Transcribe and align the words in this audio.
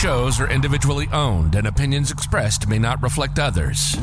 shows 0.00 0.40
are 0.40 0.48
individually 0.48 1.06
owned 1.12 1.54
and 1.54 1.66
opinions 1.66 2.10
expressed 2.10 2.66
may 2.66 2.78
not 2.78 3.02
reflect 3.02 3.38
others. 3.38 3.94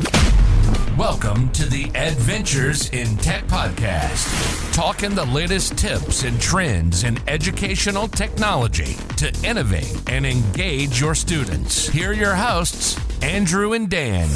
Welcome 0.96 1.50
to 1.54 1.68
the 1.68 1.86
Adventures 1.96 2.92
in 2.92 3.18
Tech 3.18 3.46
podcast, 3.46 4.76
talking 4.76 5.16
the 5.16 5.26
latest 5.26 5.76
tips 5.76 6.24
and 6.24 6.40
trends 6.40 7.04
in 7.04 7.18
educational 7.28 8.08
technology 8.08 8.94
to 9.16 9.34
innovate 9.44 10.00
and 10.08 10.24
engage 10.24 11.02
your 11.02 11.16
students. 11.16 11.90
Here 11.90 12.12
are 12.12 12.14
your 12.14 12.36
hosts, 12.36 12.96
Andrew 13.24 13.74
and 13.74 13.90
Dan. 13.90 14.30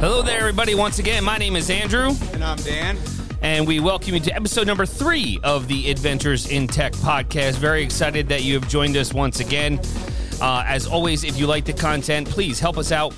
Hello 0.00 0.22
there, 0.22 0.40
everybody. 0.40 0.74
Once 0.74 0.98
again, 0.98 1.22
my 1.22 1.38
name 1.38 1.54
is 1.54 1.70
Andrew. 1.70 2.10
And 2.32 2.42
I'm 2.42 2.58
Dan. 2.58 2.98
And 3.40 3.68
we 3.68 3.78
welcome 3.78 4.14
you 4.14 4.20
to 4.20 4.34
episode 4.34 4.66
number 4.66 4.84
three 4.84 5.38
of 5.44 5.68
the 5.68 5.92
Adventures 5.92 6.50
in 6.50 6.66
Tech 6.66 6.92
podcast. 6.94 7.58
Very 7.58 7.84
excited 7.84 8.30
that 8.30 8.42
you 8.42 8.54
have 8.54 8.68
joined 8.68 8.96
us 8.96 9.14
once 9.14 9.38
again. 9.38 9.78
Uh, 10.40 10.64
as 10.66 10.86
always, 10.86 11.24
if 11.24 11.38
you 11.38 11.46
like 11.46 11.64
the 11.64 11.72
content, 11.72 12.28
please 12.28 12.60
help 12.60 12.78
us 12.78 12.92
out 12.92 13.14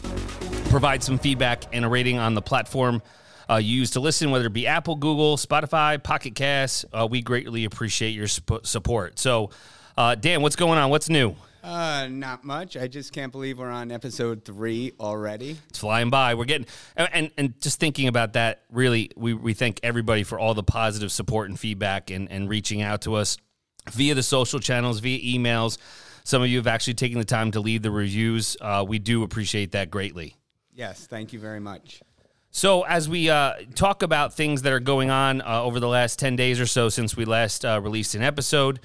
provide 0.70 1.02
some 1.02 1.18
feedback 1.18 1.64
and 1.72 1.84
a 1.84 1.88
rating 1.88 2.16
on 2.16 2.34
the 2.34 2.40
platform 2.42 3.02
uh, 3.50 3.56
you 3.56 3.80
use 3.80 3.90
to 3.90 4.00
listen, 4.00 4.30
whether 4.30 4.46
it 4.46 4.52
be 4.52 4.68
Apple, 4.68 4.94
Google, 4.94 5.36
Spotify, 5.36 6.00
Pocket 6.00 6.36
Cast. 6.36 6.84
Uh, 6.92 7.08
we 7.10 7.20
greatly 7.20 7.64
appreciate 7.64 8.10
your 8.10 8.28
support. 8.28 9.18
So, 9.18 9.50
uh, 9.96 10.14
Dan, 10.14 10.40
what's 10.40 10.54
going 10.54 10.78
on? 10.78 10.90
What's 10.90 11.08
new? 11.08 11.34
Uh, 11.64 12.06
not 12.08 12.44
much. 12.44 12.76
I 12.76 12.86
just 12.86 13.12
can't 13.12 13.32
believe 13.32 13.58
we're 13.58 13.68
on 13.68 13.90
episode 13.90 14.44
three 14.44 14.92
already. 15.00 15.58
It's 15.68 15.80
flying 15.80 16.08
by. 16.08 16.34
We're 16.34 16.44
getting 16.44 16.66
and 16.96 17.30
and 17.36 17.60
just 17.60 17.80
thinking 17.80 18.08
about 18.08 18.32
that. 18.34 18.62
Really, 18.70 19.10
we 19.16 19.34
we 19.34 19.52
thank 19.52 19.80
everybody 19.82 20.22
for 20.22 20.38
all 20.38 20.54
the 20.54 20.62
positive 20.62 21.12
support 21.12 21.50
and 21.50 21.58
feedback 21.58 22.10
and 22.10 22.30
and 22.30 22.48
reaching 22.48 22.80
out 22.80 23.02
to 23.02 23.14
us 23.16 23.36
via 23.90 24.14
the 24.14 24.22
social 24.22 24.60
channels, 24.60 25.00
via 25.00 25.18
emails. 25.18 25.76
Some 26.30 26.42
of 26.42 26.48
you 26.48 26.58
have 26.58 26.68
actually 26.68 26.94
taken 26.94 27.18
the 27.18 27.24
time 27.24 27.50
to 27.50 27.60
leave 27.60 27.82
the 27.82 27.90
reviews. 27.90 28.56
Uh, 28.60 28.84
we 28.86 29.00
do 29.00 29.24
appreciate 29.24 29.72
that 29.72 29.90
greatly. 29.90 30.36
Yes, 30.72 31.04
thank 31.04 31.32
you 31.32 31.40
very 31.40 31.58
much. 31.58 32.02
So, 32.52 32.82
as 32.82 33.08
we 33.08 33.28
uh, 33.28 33.54
talk 33.74 34.04
about 34.04 34.34
things 34.34 34.62
that 34.62 34.72
are 34.72 34.78
going 34.78 35.10
on 35.10 35.40
uh, 35.40 35.60
over 35.60 35.80
the 35.80 35.88
last 35.88 36.20
10 36.20 36.36
days 36.36 36.60
or 36.60 36.66
so 36.66 36.88
since 36.88 37.16
we 37.16 37.24
last 37.24 37.64
uh, 37.64 37.80
released 37.82 38.14
an 38.14 38.22
episode, 38.22 38.78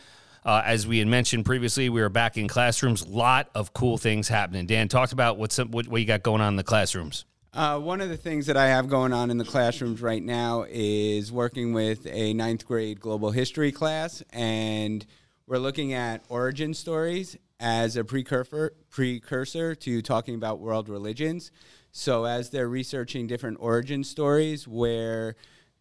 uh, 0.44 0.64
as 0.66 0.88
we 0.88 0.98
had 0.98 1.08
mentioned 1.08 1.46
previously, 1.46 1.88
we 1.88 2.02
are 2.02 2.10
back 2.10 2.36
in 2.36 2.48
classrooms. 2.48 3.04
A 3.04 3.10
lot 3.10 3.52
of 3.54 3.76
cool 3.76 4.00
things 4.00 4.28
happening. 4.28 4.66
Dan, 4.66 4.88
talked 4.88 5.14
about 5.14 5.38
what's 5.38 5.60
what, 5.60 5.88
what 5.88 6.02
you 6.02 6.08
got 6.08 6.24
going 6.24 6.42
on 6.42 6.54
in 6.54 6.56
the 6.56 6.64
classrooms. 6.64 7.26
Uh, 7.54 7.78
one 7.78 8.02
of 8.02 8.10
the 8.10 8.18
things 8.18 8.48
that 8.48 8.58
I 8.58 8.70
have 8.70 8.90
going 8.90 9.14
on 9.14 9.30
in 9.30 9.38
the 9.38 9.46
classrooms 9.46 10.02
right 10.02 10.24
now 10.24 10.66
is 10.68 11.32
working 11.32 11.74
with 11.74 12.08
a 12.08 12.34
ninth 12.34 12.66
grade 12.66 13.00
global 13.00 13.30
history 13.30 13.72
class, 13.72 14.24
and 14.34 15.06
we're 15.48 15.58
looking 15.58 15.94
at 15.94 16.24
origin 16.30 16.74
stories 16.74 17.38
as 17.60 17.96
a 17.96 18.04
precursor 18.04 18.74
precursor 18.90 19.76
to 19.76 20.02
talking 20.02 20.36
about 20.36 20.60
world 20.60 20.90
religions. 20.90 21.52
So 21.92 22.26
as 22.26 22.50
they're 22.50 22.68
researching 22.68 23.28
different 23.28 23.58
origin 23.60 24.04
stories, 24.04 24.68
we're 24.68 25.36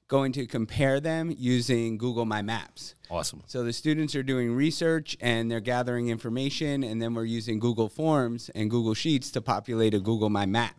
going 0.07 0.33
to 0.33 0.47
compare 0.47 1.01
them 1.01 1.35
using 1.37 1.97
Google 1.97 2.27
My 2.27 2.42
Maps. 2.42 2.95
Awesome. 3.11 3.42
So 3.47 3.65
the 3.65 3.73
students 3.73 4.15
are 4.15 4.23
doing 4.23 4.55
research 4.55 5.17
and 5.20 5.51
they're 5.51 5.61
gathering 5.61 6.09
information, 6.09 6.85
and 6.85 7.01
then 7.01 7.15
we're 7.15 7.25
using 7.25 7.59
Google 7.59 7.89
Forms 7.89 8.51
and 8.55 8.70
Google 8.70 8.95
Sheets 8.95 9.31
to 9.33 9.41
populate 9.41 9.95
a 9.95 10.01
Google 10.01 10.29
My 10.29 10.47
Map. 10.47 10.77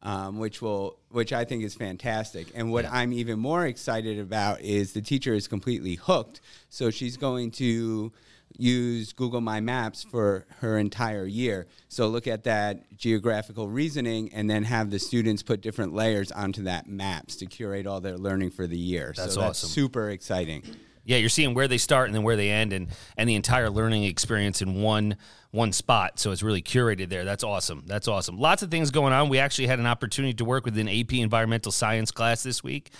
Um, 0.00 0.38
which 0.38 0.62
will, 0.62 0.96
which 1.10 1.32
I 1.32 1.44
think 1.44 1.64
is 1.64 1.74
fantastic. 1.74 2.46
And 2.54 2.70
what. 2.70 2.84
I'm 2.86 3.12
even 3.12 3.40
more 3.40 3.66
excited 3.66 4.20
about 4.20 4.60
is 4.60 4.92
the 4.92 5.02
teacher 5.02 5.34
is 5.34 5.48
completely 5.48 5.96
hooked. 5.96 6.40
So 6.68 6.90
she's 6.90 7.16
going 7.16 7.50
to 7.52 8.12
use 8.56 9.12
Google 9.12 9.40
My 9.40 9.60
Maps 9.60 10.04
for 10.04 10.46
her 10.60 10.78
entire 10.78 11.24
year. 11.24 11.66
So 11.88 12.08
look 12.08 12.26
at 12.26 12.44
that 12.44 12.96
geographical 12.96 13.68
reasoning 13.68 14.32
and 14.32 14.48
then 14.48 14.64
have 14.64 14.90
the 14.90 14.98
students 14.98 15.42
put 15.42 15.60
different 15.60 15.94
layers 15.94 16.32
onto 16.32 16.64
that 16.64 16.88
maps 16.88 17.36
to 17.36 17.46
curate 17.46 17.86
all 17.86 18.00
their 18.00 18.18
learning 18.18 18.50
for 18.50 18.66
the 18.66 18.78
year. 18.78 19.12
That's 19.16 19.34
so 19.34 19.40
that's 19.40 19.64
awesome. 19.64 19.68
super 19.68 20.10
exciting. 20.10 20.64
Yeah, 21.08 21.16
you're 21.16 21.30
seeing 21.30 21.54
where 21.54 21.66
they 21.66 21.78
start 21.78 22.08
and 22.08 22.14
then 22.14 22.22
where 22.22 22.36
they 22.36 22.50
end 22.50 22.74
and 22.74 22.88
and 23.16 23.26
the 23.26 23.34
entire 23.34 23.70
learning 23.70 24.04
experience 24.04 24.60
in 24.60 24.82
one 24.82 25.16
one 25.50 25.72
spot. 25.72 26.18
So 26.20 26.32
it's 26.32 26.42
really 26.42 26.60
curated 26.60 27.08
there. 27.08 27.24
That's 27.24 27.42
awesome. 27.42 27.84
That's 27.86 28.08
awesome. 28.08 28.38
Lots 28.38 28.62
of 28.62 28.70
things 28.70 28.90
going 28.90 29.14
on. 29.14 29.30
We 29.30 29.38
actually 29.38 29.68
had 29.68 29.78
an 29.78 29.86
opportunity 29.86 30.34
to 30.34 30.44
work 30.44 30.66
with 30.66 30.76
an 30.76 30.86
AP 30.86 31.14
environmental 31.14 31.72
science 31.72 32.10
class 32.10 32.42
this 32.42 32.62
week. 32.62 32.90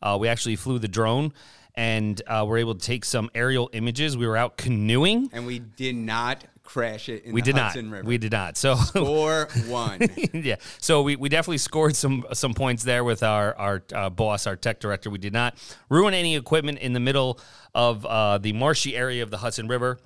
Uh, 0.00 0.16
we 0.20 0.28
actually 0.28 0.54
flew 0.54 0.78
the 0.78 0.86
drone 0.86 1.32
and 1.74 2.22
uh, 2.28 2.44
we're 2.46 2.58
able 2.58 2.76
to 2.76 2.86
take 2.86 3.04
some 3.04 3.30
aerial 3.34 3.68
images. 3.72 4.16
We 4.16 4.28
were 4.28 4.36
out 4.36 4.56
canoeing, 4.56 5.30
and 5.32 5.44
we 5.44 5.58
did 5.58 5.96
not 5.96 6.44
crash 6.66 7.08
it. 7.08 7.32
we 7.32 7.40
did 7.40 7.56
Hudson 7.56 7.86
not. 7.86 7.96
River. 7.96 8.08
We 8.08 8.18
did 8.18 8.32
not. 8.32 8.56
So 8.56 8.74
score 8.74 9.48
one. 9.66 10.00
yeah. 10.32 10.56
So 10.80 11.02
we, 11.02 11.16
we 11.16 11.28
definitely 11.28 11.58
scored 11.58 11.96
some 11.96 12.26
some 12.32 12.52
points 12.52 12.84
there 12.84 13.04
with 13.04 13.22
our 13.22 13.56
our 13.56 13.82
uh, 13.94 14.10
boss, 14.10 14.46
our 14.46 14.56
tech 14.56 14.80
director. 14.80 15.08
We 15.08 15.18
did 15.18 15.32
not 15.32 15.54
ruin 15.88 16.12
any 16.12 16.36
equipment 16.36 16.78
in 16.80 16.92
the 16.92 17.00
middle 17.00 17.40
of 17.74 18.04
uh, 18.04 18.38
the 18.38 18.52
marshy 18.52 18.94
area 18.96 19.22
of 19.22 19.30
the 19.30 19.38
Hudson 19.38 19.68
River. 19.68 19.98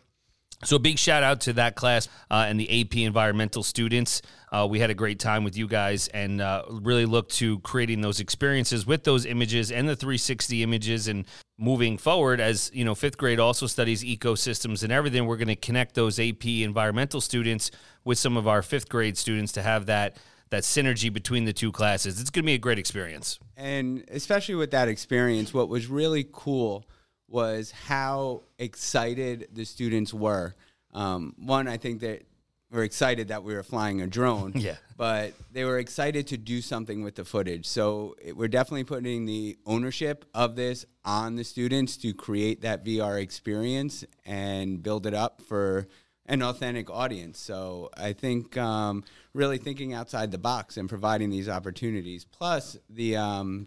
So, 0.62 0.76
a 0.76 0.78
big 0.78 0.98
shout 0.98 1.22
out 1.22 1.40
to 1.42 1.54
that 1.54 1.74
class 1.74 2.06
uh, 2.30 2.44
and 2.46 2.60
the 2.60 2.82
AP 2.82 2.96
environmental 2.96 3.62
students. 3.62 4.20
Uh, 4.52 4.66
we 4.68 4.78
had 4.78 4.90
a 4.90 4.94
great 4.94 5.18
time 5.18 5.42
with 5.42 5.56
you 5.56 5.66
guys 5.66 6.08
and 6.08 6.40
uh, 6.42 6.64
really 6.68 7.06
look 7.06 7.30
to 7.30 7.60
creating 7.60 8.02
those 8.02 8.20
experiences 8.20 8.86
with 8.86 9.04
those 9.04 9.24
images 9.24 9.72
and 9.72 9.88
the 9.88 9.96
360 9.96 10.62
images. 10.62 11.08
And 11.08 11.24
moving 11.58 11.96
forward, 11.96 12.40
as 12.40 12.70
you 12.74 12.84
know, 12.84 12.94
fifth 12.94 13.16
grade 13.16 13.40
also 13.40 13.66
studies 13.66 14.04
ecosystems 14.04 14.82
and 14.82 14.92
everything, 14.92 15.26
we're 15.26 15.38
going 15.38 15.48
to 15.48 15.56
connect 15.56 15.94
those 15.94 16.20
AP 16.20 16.44
environmental 16.44 17.22
students 17.22 17.70
with 18.04 18.18
some 18.18 18.36
of 18.36 18.46
our 18.46 18.60
fifth 18.60 18.90
grade 18.90 19.16
students 19.16 19.52
to 19.52 19.62
have 19.62 19.86
that 19.86 20.16
that 20.50 20.64
synergy 20.64 21.12
between 21.12 21.44
the 21.44 21.52
two 21.52 21.72
classes. 21.72 22.20
It's 22.20 22.28
going 22.28 22.42
to 22.42 22.46
be 22.46 22.54
a 22.54 22.58
great 22.58 22.78
experience. 22.78 23.38
And 23.56 24.04
especially 24.10 24.56
with 24.56 24.72
that 24.72 24.88
experience, 24.88 25.54
what 25.54 25.68
was 25.68 25.86
really 25.86 26.26
cool 26.32 26.84
was 27.30 27.70
how 27.70 28.42
excited 28.58 29.48
the 29.52 29.64
students 29.64 30.12
were. 30.12 30.54
Um, 30.92 31.34
one, 31.38 31.68
I 31.68 31.76
think 31.76 32.00
that 32.00 32.22
we're 32.70 32.84
excited 32.84 33.28
that 33.28 33.42
we 33.42 33.54
were 33.54 33.62
flying 33.62 34.00
a 34.00 34.06
drone. 34.06 34.52
yeah. 34.56 34.76
But 34.96 35.32
they 35.52 35.64
were 35.64 35.78
excited 35.78 36.26
to 36.28 36.36
do 36.36 36.60
something 36.60 37.02
with 37.02 37.14
the 37.16 37.24
footage. 37.24 37.66
So 37.66 38.16
it, 38.22 38.36
we're 38.36 38.48
definitely 38.48 38.84
putting 38.84 39.26
the 39.26 39.58
ownership 39.66 40.24
of 40.34 40.56
this 40.56 40.84
on 41.04 41.36
the 41.36 41.44
students 41.44 41.96
to 41.98 42.12
create 42.12 42.62
that 42.62 42.84
VR 42.84 43.20
experience 43.20 44.04
and 44.24 44.82
build 44.82 45.06
it 45.06 45.14
up 45.14 45.40
for 45.42 45.88
an 46.26 46.42
authentic 46.42 46.90
audience. 46.90 47.40
So 47.40 47.90
I 47.96 48.12
think 48.12 48.56
um, 48.56 49.02
really 49.34 49.58
thinking 49.58 49.94
outside 49.94 50.30
the 50.30 50.38
box 50.38 50.76
and 50.76 50.88
providing 50.88 51.30
these 51.30 51.48
opportunities, 51.48 52.24
plus 52.24 52.76
the 52.88 53.16
um, 53.16 53.66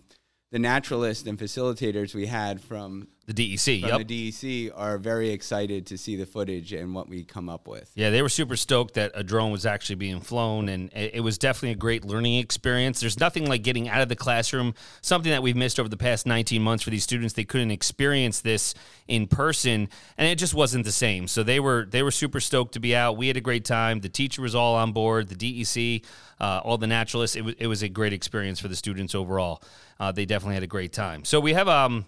the 0.51 0.59
naturalists 0.59 1.27
and 1.27 1.37
facilitators 1.37 2.13
we 2.13 2.27
had 2.27 2.61
from 2.61 3.07
the 3.25 3.33
DEC, 3.33 3.79
from 3.79 3.89
yep. 3.89 4.07
the 4.07 4.31
DEC 4.31 4.71
are 4.75 4.97
very 4.97 5.29
excited 5.29 5.85
to 5.87 5.97
see 5.97 6.17
the 6.17 6.25
footage 6.25 6.73
and 6.73 6.93
what 6.93 7.07
we 7.07 7.23
come 7.23 7.47
up 7.47 7.69
with. 7.69 7.89
Yeah, 7.95 8.09
they 8.09 8.21
were 8.21 8.27
super 8.27 8.57
stoked 8.57 8.95
that 8.95 9.13
a 9.15 9.23
drone 9.23 9.49
was 9.49 9.65
actually 9.65 9.95
being 9.95 10.19
flown, 10.19 10.67
and 10.67 10.89
it 10.93 11.23
was 11.23 11.37
definitely 11.37 11.71
a 11.71 11.75
great 11.75 12.03
learning 12.03 12.35
experience. 12.35 12.99
There's 12.99 13.19
nothing 13.21 13.47
like 13.47 13.63
getting 13.63 13.87
out 13.87 14.01
of 14.01 14.09
the 14.09 14.17
classroom, 14.17 14.73
something 15.01 15.31
that 15.31 15.41
we've 15.41 15.55
missed 15.55 15.79
over 15.79 15.87
the 15.87 15.95
past 15.95 16.25
19 16.25 16.61
months 16.61 16.83
for 16.83 16.89
these 16.89 17.03
students. 17.03 17.33
They 17.33 17.45
couldn't 17.45 17.71
experience 17.71 18.41
this 18.41 18.75
in 19.07 19.27
person, 19.27 19.87
and 20.17 20.27
it 20.27 20.37
just 20.37 20.53
wasn't 20.53 20.83
the 20.83 20.91
same. 20.91 21.29
So 21.29 21.43
they 21.43 21.61
were 21.61 21.87
they 21.89 22.03
were 22.03 22.11
super 22.11 22.41
stoked 22.41 22.73
to 22.73 22.81
be 22.81 22.93
out. 22.93 23.15
We 23.15 23.27
had 23.27 23.37
a 23.37 23.41
great 23.41 23.63
time. 23.63 24.01
The 24.01 24.09
teacher 24.09 24.41
was 24.41 24.53
all 24.53 24.75
on 24.75 24.91
board. 24.91 25.29
The 25.29 25.35
DEC, 25.35 26.03
uh, 26.41 26.59
all 26.61 26.77
the 26.77 26.87
naturalists. 26.87 27.37
It 27.37 27.45
was 27.45 27.55
it 27.57 27.67
was 27.67 27.83
a 27.83 27.89
great 27.89 28.11
experience 28.11 28.59
for 28.59 28.67
the 28.67 28.75
students 28.75 29.15
overall. 29.15 29.63
Uh, 29.99 30.11
they 30.11 30.25
definitely 30.25 30.55
had 30.55 30.63
a 30.63 30.67
great 30.67 30.91
time. 30.91 31.23
So 31.23 31.39
we 31.39 31.53
have 31.53 31.69
um 31.69 32.05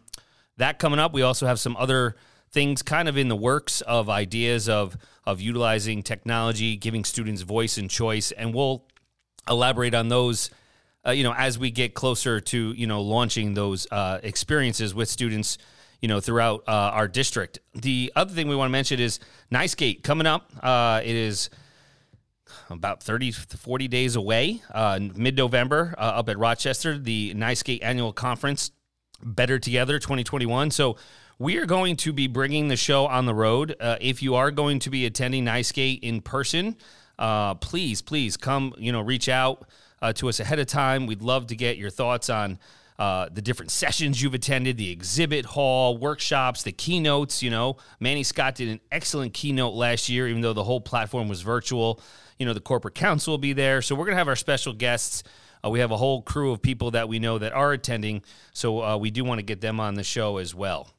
that 0.57 0.79
coming 0.79 0.99
up. 0.99 1.13
We 1.13 1.21
also 1.21 1.45
have 1.45 1.59
some 1.59 1.75
other 1.77 2.15
things 2.51 2.81
kind 2.81 3.09
of 3.09 3.17
in 3.17 3.27
the 3.27 3.35
works 3.35 3.81
of 3.81 4.09
ideas 4.09 4.69
of 4.69 4.97
of 5.25 5.41
utilizing 5.41 6.03
technology, 6.03 6.77
giving 6.77 7.03
students 7.03 7.41
voice 7.41 7.77
and 7.77 7.89
choice, 7.89 8.31
and 8.31 8.53
we'll 8.53 8.85
elaborate 9.49 9.93
on 9.93 10.09
those. 10.09 10.49
Uh, 11.05 11.11
you 11.11 11.23
know, 11.23 11.35
as 11.35 11.59
we 11.59 11.69
get 11.69 11.93
closer 11.93 12.39
to 12.39 12.73
you 12.73 12.87
know 12.87 13.01
launching 13.01 13.53
those 13.53 13.87
uh, 13.91 14.19
experiences 14.23 14.93
with 14.95 15.07
students, 15.07 15.57
you 16.01 16.07
know, 16.07 16.19
throughout 16.19 16.63
uh, 16.67 16.71
our 16.93 17.07
district. 17.07 17.59
The 17.73 18.11
other 18.15 18.33
thing 18.33 18.47
we 18.47 18.55
want 18.55 18.69
to 18.69 18.71
mention 18.71 18.99
is 18.99 19.19
NYSCATE 19.51 20.03
coming 20.03 20.25
up. 20.25 20.51
Uh, 20.61 21.01
it 21.03 21.15
is 21.15 21.49
about 22.69 23.03
30 23.03 23.31
to 23.31 23.57
40 23.57 23.87
days 23.87 24.15
away, 24.15 24.61
uh, 24.73 24.99
mid 25.15 25.35
November, 25.35 25.93
uh, 25.97 26.01
up 26.01 26.29
at 26.29 26.37
Rochester, 26.39 26.97
the 26.97 27.33
NYSCATE 27.35 27.79
annual 27.83 28.13
conference 28.13 28.71
Better 29.23 29.59
Together 29.59 29.99
2021. 29.99 30.71
So 30.71 30.97
we 31.37 31.57
are 31.57 31.65
going 31.65 31.97
to 31.97 32.13
be 32.13 32.27
bringing 32.27 32.67
the 32.67 32.75
show 32.75 33.07
on 33.07 33.25
the 33.25 33.33
road. 33.33 33.75
Uh, 33.79 33.97
if 33.99 34.23
you 34.23 34.35
are 34.35 34.51
going 34.51 34.79
to 34.79 34.89
be 34.89 35.05
attending 35.05 35.45
NYSCATE 35.45 35.99
in 36.01 36.21
person, 36.21 36.75
uh, 37.19 37.55
please, 37.55 38.01
please 38.01 38.37
come, 38.37 38.73
you 38.77 38.91
know, 38.91 39.01
reach 39.01 39.29
out 39.29 39.67
uh, 40.01 40.13
to 40.13 40.29
us 40.29 40.39
ahead 40.39 40.59
of 40.59 40.67
time. 40.67 41.07
We'd 41.07 41.21
love 41.21 41.47
to 41.47 41.55
get 41.55 41.77
your 41.77 41.89
thoughts 41.89 42.29
on 42.29 42.59
uh, 42.97 43.27
the 43.31 43.41
different 43.41 43.71
sessions 43.71 44.21
you've 44.21 44.33
attended, 44.33 44.77
the 44.77 44.89
exhibit 44.89 45.45
hall, 45.45 45.97
workshops, 45.97 46.63
the 46.63 46.71
keynotes. 46.71 47.43
You 47.43 47.49
know, 47.49 47.77
Manny 47.99 48.23
Scott 48.23 48.55
did 48.55 48.69
an 48.69 48.79
excellent 48.91 49.33
keynote 49.33 49.73
last 49.73 50.07
year, 50.07 50.27
even 50.27 50.41
though 50.41 50.53
the 50.53 50.63
whole 50.63 50.81
platform 50.81 51.27
was 51.27 51.41
virtual. 51.41 51.99
You 52.39 52.45
know, 52.45 52.53
the 52.53 52.61
corporate 52.61 52.95
council 52.95 53.33
will 53.33 53.37
be 53.37 53.53
there. 53.53 53.81
So 53.81 53.95
we're 53.95 54.05
going 54.05 54.13
to 54.13 54.19
have 54.19 54.27
our 54.27 54.35
special 54.35 54.73
guests. 54.73 55.23
Uh, 55.65 55.69
we 55.69 55.79
have 55.79 55.91
a 55.91 55.97
whole 55.97 56.21
crew 56.21 56.51
of 56.51 56.61
people 56.61 56.91
that 56.91 57.09
we 57.09 57.19
know 57.19 57.37
that 57.37 57.53
are 57.53 57.71
attending. 57.71 58.21
So 58.53 58.83
uh, 58.83 58.97
we 58.97 59.11
do 59.11 59.23
want 59.23 59.39
to 59.39 59.43
get 59.43 59.61
them 59.61 59.79
on 59.79 59.95
the 59.95 60.03
show 60.03 60.37
as 60.37 60.53
well. 60.53 60.89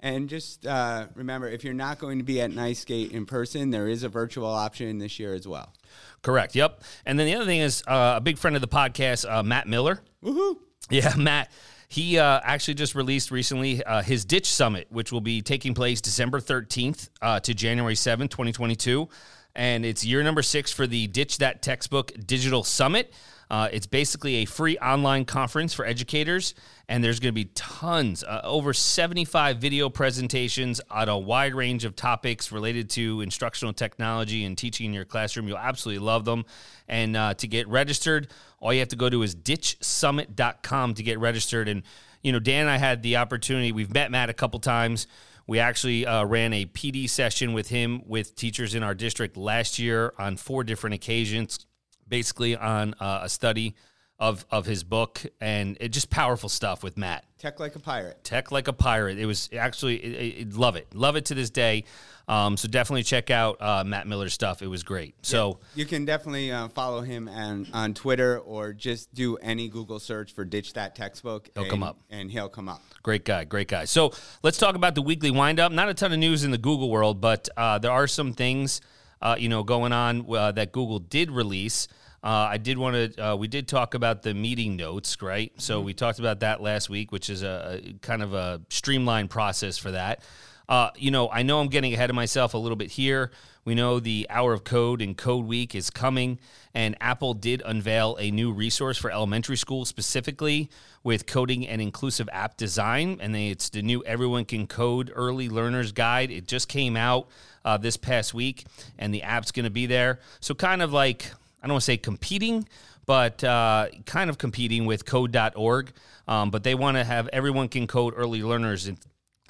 And 0.00 0.28
just 0.28 0.64
uh, 0.64 1.08
remember, 1.14 1.48
if 1.48 1.64
you're 1.64 1.74
not 1.74 1.98
going 1.98 2.18
to 2.18 2.24
be 2.24 2.40
at 2.40 2.50
NYSCATE 2.52 3.10
in 3.10 3.26
person, 3.26 3.70
there 3.70 3.88
is 3.88 4.04
a 4.04 4.08
virtual 4.08 4.46
option 4.46 4.98
this 4.98 5.18
year 5.18 5.34
as 5.34 5.48
well. 5.48 5.74
Correct. 6.22 6.54
Yep. 6.54 6.82
And 7.04 7.18
then 7.18 7.26
the 7.26 7.34
other 7.34 7.46
thing 7.46 7.60
is 7.60 7.82
uh, 7.86 8.14
a 8.16 8.20
big 8.20 8.38
friend 8.38 8.54
of 8.54 8.62
the 8.62 8.68
podcast, 8.68 9.28
uh, 9.28 9.42
Matt 9.42 9.66
Miller. 9.66 10.00
Woohoo! 10.22 10.58
Yeah, 10.88 11.14
Matt. 11.18 11.50
He 11.88 12.18
uh, 12.18 12.40
actually 12.44 12.74
just 12.74 12.94
released 12.94 13.30
recently 13.30 13.82
uh, 13.82 14.02
his 14.02 14.24
Ditch 14.24 14.46
Summit, 14.46 14.86
which 14.90 15.10
will 15.10 15.22
be 15.22 15.40
taking 15.40 15.74
place 15.74 16.00
December 16.00 16.38
13th 16.38 17.08
uh, 17.22 17.40
to 17.40 17.54
January 17.54 17.94
7th, 17.94 18.30
2022. 18.30 19.08
And 19.54 19.84
it's 19.84 20.04
year 20.04 20.22
number 20.22 20.42
six 20.42 20.70
for 20.70 20.86
the 20.86 21.06
Ditch 21.08 21.38
That 21.38 21.62
Textbook 21.62 22.12
Digital 22.24 22.62
Summit. 22.62 23.12
Uh, 23.50 23.68
it's 23.72 23.86
basically 23.86 24.36
a 24.36 24.44
free 24.44 24.76
online 24.78 25.24
conference 25.24 25.72
for 25.72 25.86
educators, 25.86 26.54
and 26.88 27.02
there's 27.02 27.18
going 27.18 27.30
to 27.30 27.34
be 27.34 27.50
tons, 27.54 28.22
uh, 28.22 28.40
over 28.44 28.72
75 28.72 29.58
video 29.58 29.88
presentations 29.88 30.80
on 30.90 31.08
a 31.08 31.18
wide 31.18 31.54
range 31.54 31.84
of 31.84 31.96
topics 31.96 32.52
related 32.52 32.90
to 32.90 33.22
instructional 33.22 33.72
technology 33.72 34.44
and 34.44 34.58
teaching 34.58 34.86
in 34.86 34.92
your 34.92 35.06
classroom. 35.06 35.48
You'll 35.48 35.58
absolutely 35.58 36.04
love 36.04 36.24
them. 36.24 36.44
And 36.88 37.16
uh, 37.16 37.34
to 37.34 37.46
get 37.46 37.66
registered, 37.68 38.28
all 38.60 38.72
you 38.72 38.80
have 38.80 38.88
to 38.88 38.96
go 38.96 39.08
to 39.08 39.22
is 39.22 39.34
ditchsummit.com 39.34 40.94
to 40.94 41.02
get 41.02 41.18
registered. 41.18 41.68
And, 41.68 41.82
you 42.22 42.32
know, 42.32 42.40
Dan 42.40 42.62
and 42.62 42.70
I 42.70 42.76
had 42.76 43.02
the 43.02 43.16
opportunity, 43.16 43.72
we've 43.72 43.92
met 43.92 44.10
Matt 44.10 44.28
a 44.28 44.34
couple 44.34 44.60
times. 44.60 45.06
We 45.46 45.60
actually 45.60 46.04
uh, 46.04 46.26
ran 46.26 46.52
a 46.52 46.66
PD 46.66 47.08
session 47.08 47.54
with 47.54 47.68
him 47.68 48.02
with 48.06 48.34
teachers 48.34 48.74
in 48.74 48.82
our 48.82 48.94
district 48.94 49.38
last 49.38 49.78
year 49.78 50.12
on 50.18 50.36
four 50.36 50.62
different 50.62 50.92
occasions 50.92 51.64
basically 52.08 52.56
on 52.56 52.94
uh, 53.00 53.20
a 53.22 53.28
study 53.28 53.74
of 54.18 54.44
of 54.50 54.66
his 54.66 54.82
book 54.82 55.20
and 55.40 55.76
it 55.80 55.90
just 55.90 56.10
powerful 56.10 56.48
stuff 56.48 56.82
with 56.82 56.96
Matt. 56.96 57.24
Tech 57.38 57.60
like 57.60 57.76
a 57.76 57.78
pirate. 57.78 58.22
Tech 58.24 58.50
like 58.50 58.66
a 58.66 58.72
pirate. 58.72 59.18
It 59.18 59.26
was 59.26 59.48
actually 59.56 59.96
it, 59.96 60.40
it, 60.40 60.54
love 60.54 60.74
it, 60.74 60.92
love 60.94 61.14
it 61.14 61.26
to 61.26 61.34
this 61.34 61.50
day. 61.50 61.84
Um, 62.26 62.56
so 62.56 62.68
definitely 62.68 63.04
check 63.04 63.30
out 63.30 63.56
uh, 63.62 63.84
Matt 63.84 64.06
Miller's 64.06 64.34
stuff. 64.34 64.60
It 64.60 64.66
was 64.66 64.82
great. 64.82 65.14
So 65.22 65.60
you 65.74 65.86
can 65.86 66.04
definitely 66.04 66.50
uh, 66.50 66.68
follow 66.68 67.00
him 67.00 67.28
and 67.28 67.68
on 67.72 67.94
Twitter 67.94 68.38
or 68.40 68.72
just 68.72 69.14
do 69.14 69.36
any 69.36 69.68
Google 69.68 70.00
search 70.00 70.34
for 70.34 70.44
"ditch 70.44 70.72
that 70.72 70.96
textbook." 70.96 71.48
He'll 71.54 71.62
and, 71.62 71.70
come 71.70 71.82
up, 71.82 71.98
and 72.10 72.30
he'll 72.30 72.50
come 72.50 72.68
up. 72.68 72.82
Great 73.02 73.24
guy, 73.24 73.44
great 73.44 73.68
guy. 73.68 73.84
So 73.84 74.12
let's 74.42 74.58
talk 74.58 74.74
about 74.74 74.96
the 74.96 75.02
weekly 75.02 75.30
windup. 75.30 75.70
Not 75.70 75.88
a 75.88 75.94
ton 75.94 76.12
of 76.12 76.18
news 76.18 76.42
in 76.42 76.50
the 76.50 76.58
Google 76.58 76.90
world, 76.90 77.20
but 77.20 77.48
uh, 77.56 77.78
there 77.78 77.92
are 77.92 78.08
some 78.08 78.32
things 78.32 78.80
uh, 79.22 79.36
you 79.38 79.48
know 79.48 79.62
going 79.62 79.92
on 79.92 80.26
uh, 80.34 80.52
that 80.52 80.72
Google 80.72 80.98
did 80.98 81.30
release. 81.30 81.88
Uh, 82.22 82.48
I 82.50 82.58
did 82.58 82.78
want 82.78 83.14
to. 83.14 83.24
Uh, 83.24 83.36
we 83.36 83.46
did 83.46 83.68
talk 83.68 83.94
about 83.94 84.22
the 84.22 84.34
meeting 84.34 84.76
notes, 84.76 85.22
right? 85.22 85.52
So 85.56 85.78
mm-hmm. 85.78 85.86
we 85.86 85.94
talked 85.94 86.18
about 86.18 86.40
that 86.40 86.60
last 86.60 86.90
week, 86.90 87.12
which 87.12 87.30
is 87.30 87.42
a, 87.42 87.80
a 87.84 87.92
kind 88.00 88.22
of 88.22 88.34
a 88.34 88.60
streamlined 88.70 89.30
process 89.30 89.78
for 89.78 89.92
that. 89.92 90.22
Uh, 90.68 90.90
you 90.96 91.10
know, 91.10 91.30
I 91.30 91.42
know 91.42 91.60
I'm 91.60 91.68
getting 91.68 91.94
ahead 91.94 92.10
of 92.10 92.16
myself 92.16 92.54
a 92.54 92.58
little 92.58 92.76
bit 92.76 92.90
here. 92.90 93.30
We 93.64 93.74
know 93.74 94.00
the 94.00 94.26
Hour 94.30 94.52
of 94.52 94.64
Code 94.64 95.00
and 95.02 95.16
Code 95.16 95.44
Week 95.44 95.74
is 95.74 95.90
coming, 95.90 96.38
and 96.74 96.96
Apple 97.00 97.34
did 97.34 97.62
unveil 97.64 98.16
a 98.18 98.30
new 98.30 98.52
resource 98.52 98.98
for 98.98 99.10
elementary 99.10 99.56
school 99.56 99.84
specifically 99.84 100.70
with 101.02 101.26
coding 101.26 101.66
and 101.66 101.80
inclusive 101.80 102.28
app 102.32 102.56
design. 102.56 103.18
And 103.20 103.34
they, 103.34 103.48
it's 103.48 103.68
the 103.68 103.82
new 103.82 104.02
Everyone 104.04 104.44
Can 104.44 104.66
Code 104.66 105.12
Early 105.14 105.48
Learners 105.48 105.92
Guide. 105.92 106.30
It 106.30 106.46
just 106.46 106.68
came 106.68 106.96
out 106.96 107.28
uh, 107.68 107.76
this 107.76 107.98
past 107.98 108.32
week, 108.32 108.64
and 108.98 109.12
the 109.12 109.22
app's 109.22 109.52
going 109.52 109.64
to 109.64 109.70
be 109.70 109.84
there. 109.84 110.20
So, 110.40 110.54
kind 110.54 110.80
of 110.80 110.90
like 110.90 111.30
I 111.62 111.66
don't 111.66 111.74
want 111.74 111.82
to 111.82 111.84
say 111.84 111.98
competing, 111.98 112.66
but 113.04 113.44
uh, 113.44 113.88
kind 114.06 114.30
of 114.30 114.38
competing 114.38 114.86
with 114.86 115.04
code.org. 115.04 115.92
Um, 116.26 116.50
but 116.50 116.62
they 116.62 116.74
want 116.74 116.96
to 116.96 117.04
have 117.04 117.28
everyone 117.28 117.68
can 117.68 117.86
code 117.86 118.14
early 118.16 118.42
learners 118.42 118.88
in, 118.88 118.96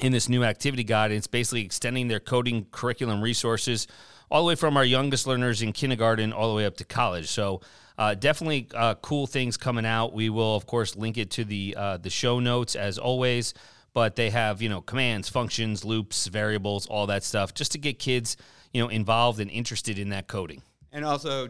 in 0.00 0.10
this 0.10 0.28
new 0.28 0.42
activity 0.42 0.82
guide. 0.82 1.12
It's 1.12 1.28
basically 1.28 1.62
extending 1.62 2.08
their 2.08 2.18
coding 2.18 2.66
curriculum 2.72 3.20
resources 3.20 3.86
all 4.30 4.42
the 4.42 4.48
way 4.48 4.54
from 4.56 4.76
our 4.76 4.84
youngest 4.84 5.26
learners 5.26 5.62
in 5.62 5.72
kindergarten 5.72 6.32
all 6.32 6.50
the 6.50 6.56
way 6.56 6.66
up 6.66 6.76
to 6.78 6.84
college. 6.84 7.28
So 7.28 7.60
uh, 7.98 8.14
definitely 8.14 8.68
uh, 8.74 8.96
cool 8.96 9.28
things 9.28 9.56
coming 9.56 9.86
out. 9.86 10.12
We 10.12 10.28
will, 10.28 10.56
of 10.56 10.66
course, 10.66 10.96
link 10.96 11.18
it 11.18 11.30
to 11.32 11.44
the 11.44 11.74
uh, 11.76 11.96
the 11.98 12.10
show 12.10 12.40
notes 12.40 12.74
as 12.74 12.98
always. 12.98 13.54
But 13.94 14.16
they 14.16 14.30
have 14.30 14.62
you 14.62 14.68
know 14.68 14.80
commands, 14.80 15.28
functions, 15.28 15.84
loops, 15.84 16.26
variables, 16.26 16.86
all 16.86 17.06
that 17.06 17.24
stuff, 17.24 17.54
just 17.54 17.72
to 17.72 17.78
get 17.78 17.98
kids 17.98 18.36
you 18.72 18.82
know 18.82 18.88
involved 18.88 19.40
and 19.40 19.50
interested 19.50 19.98
in 19.98 20.10
that 20.10 20.28
coding. 20.28 20.62
And 20.92 21.04
also 21.04 21.48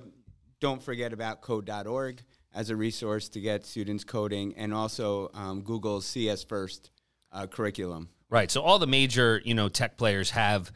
don't 0.61 0.83
forget 0.83 1.13
about 1.13 1.41
code.org 1.41 2.23
as 2.55 2.71
a 2.71 2.77
resource 2.77 3.29
to 3.29 3.41
get 3.41 3.65
students 3.65 4.05
coding 4.05 4.55
and 4.57 4.75
also 4.75 5.31
um, 5.35 5.63
Google's 5.63 6.07
CS 6.07 6.43
First 6.45 6.91
uh, 7.33 7.47
curriculum. 7.47 8.09
Right. 8.31 8.51
So 8.51 8.63
all 8.63 8.79
the 8.79 8.87
major, 8.87 9.41
you 9.45 9.55
know, 9.55 9.69
tech 9.69 9.97
players 9.97 10.31
have, 10.31 10.73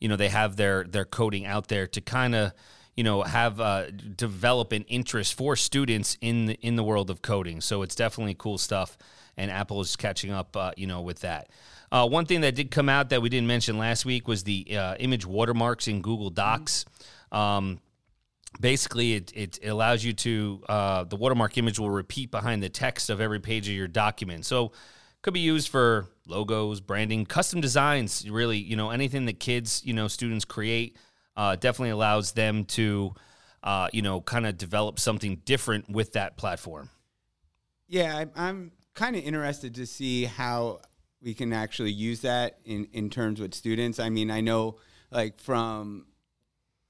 you 0.00 0.08
know, 0.08 0.16
they 0.16 0.28
have 0.28 0.56
their 0.56 0.84
their 0.84 1.04
coding 1.04 1.46
out 1.46 1.68
there 1.68 1.86
to 1.88 2.00
kind 2.00 2.34
of, 2.34 2.52
you 2.96 3.04
know, 3.04 3.22
have 3.22 3.60
uh, 3.60 3.90
develop 3.90 4.72
an 4.72 4.82
interest 4.84 5.34
for 5.34 5.56
students 5.56 6.16
in 6.20 6.46
the, 6.46 6.54
in 6.54 6.76
the 6.76 6.82
world 6.82 7.10
of 7.10 7.22
coding. 7.22 7.60
So 7.60 7.82
it's 7.82 7.94
definitely 7.94 8.34
cool 8.34 8.58
stuff, 8.58 8.96
and 9.36 9.50
Apple 9.50 9.80
is 9.80 9.96
catching 9.96 10.30
up, 10.30 10.56
uh, 10.56 10.72
you 10.76 10.86
know, 10.86 11.02
with 11.02 11.20
that. 11.20 11.50
Uh, 11.92 12.08
one 12.08 12.26
thing 12.26 12.40
that 12.40 12.54
did 12.54 12.70
come 12.70 12.88
out 12.88 13.10
that 13.10 13.22
we 13.22 13.28
didn't 13.28 13.46
mention 13.46 13.78
last 13.78 14.04
week 14.04 14.26
was 14.26 14.44
the 14.44 14.76
uh, 14.76 14.94
image 14.96 15.24
watermarks 15.24 15.88
in 15.88 16.02
Google 16.02 16.30
Docs. 16.30 16.84
Um, 17.30 17.80
basically 18.60 19.14
it, 19.14 19.32
it 19.34 19.58
allows 19.64 20.04
you 20.04 20.12
to 20.12 20.62
uh, 20.68 21.04
the 21.04 21.16
watermark 21.16 21.56
image 21.58 21.78
will 21.78 21.90
repeat 21.90 22.30
behind 22.30 22.62
the 22.62 22.68
text 22.68 23.10
of 23.10 23.20
every 23.20 23.40
page 23.40 23.68
of 23.68 23.74
your 23.74 23.88
document 23.88 24.44
so 24.44 24.72
could 25.22 25.34
be 25.34 25.40
used 25.40 25.68
for 25.68 26.08
logos 26.26 26.80
branding 26.80 27.26
custom 27.26 27.60
designs 27.60 28.28
really 28.30 28.58
you 28.58 28.76
know 28.76 28.90
anything 28.90 29.26
that 29.26 29.40
kids 29.40 29.82
you 29.84 29.92
know 29.92 30.08
students 30.08 30.44
create 30.44 30.96
uh, 31.36 31.54
definitely 31.56 31.90
allows 31.90 32.32
them 32.32 32.64
to 32.64 33.12
uh, 33.62 33.88
you 33.92 34.02
know 34.02 34.20
kind 34.20 34.46
of 34.46 34.56
develop 34.56 34.98
something 34.98 35.40
different 35.44 35.88
with 35.90 36.12
that 36.12 36.36
platform 36.36 36.90
yeah 37.88 38.24
i'm 38.36 38.70
kind 38.96 39.14
of 39.14 39.22
interested 39.22 39.76
to 39.76 39.86
see 39.86 40.24
how 40.24 40.80
we 41.22 41.32
can 41.32 41.52
actually 41.52 41.92
use 41.92 42.22
that 42.22 42.58
in, 42.64 42.88
in 42.92 43.08
terms 43.08 43.40
with 43.40 43.54
students 43.54 44.00
i 44.00 44.08
mean 44.08 44.30
i 44.30 44.40
know 44.40 44.76
like 45.12 45.38
from 45.40 46.06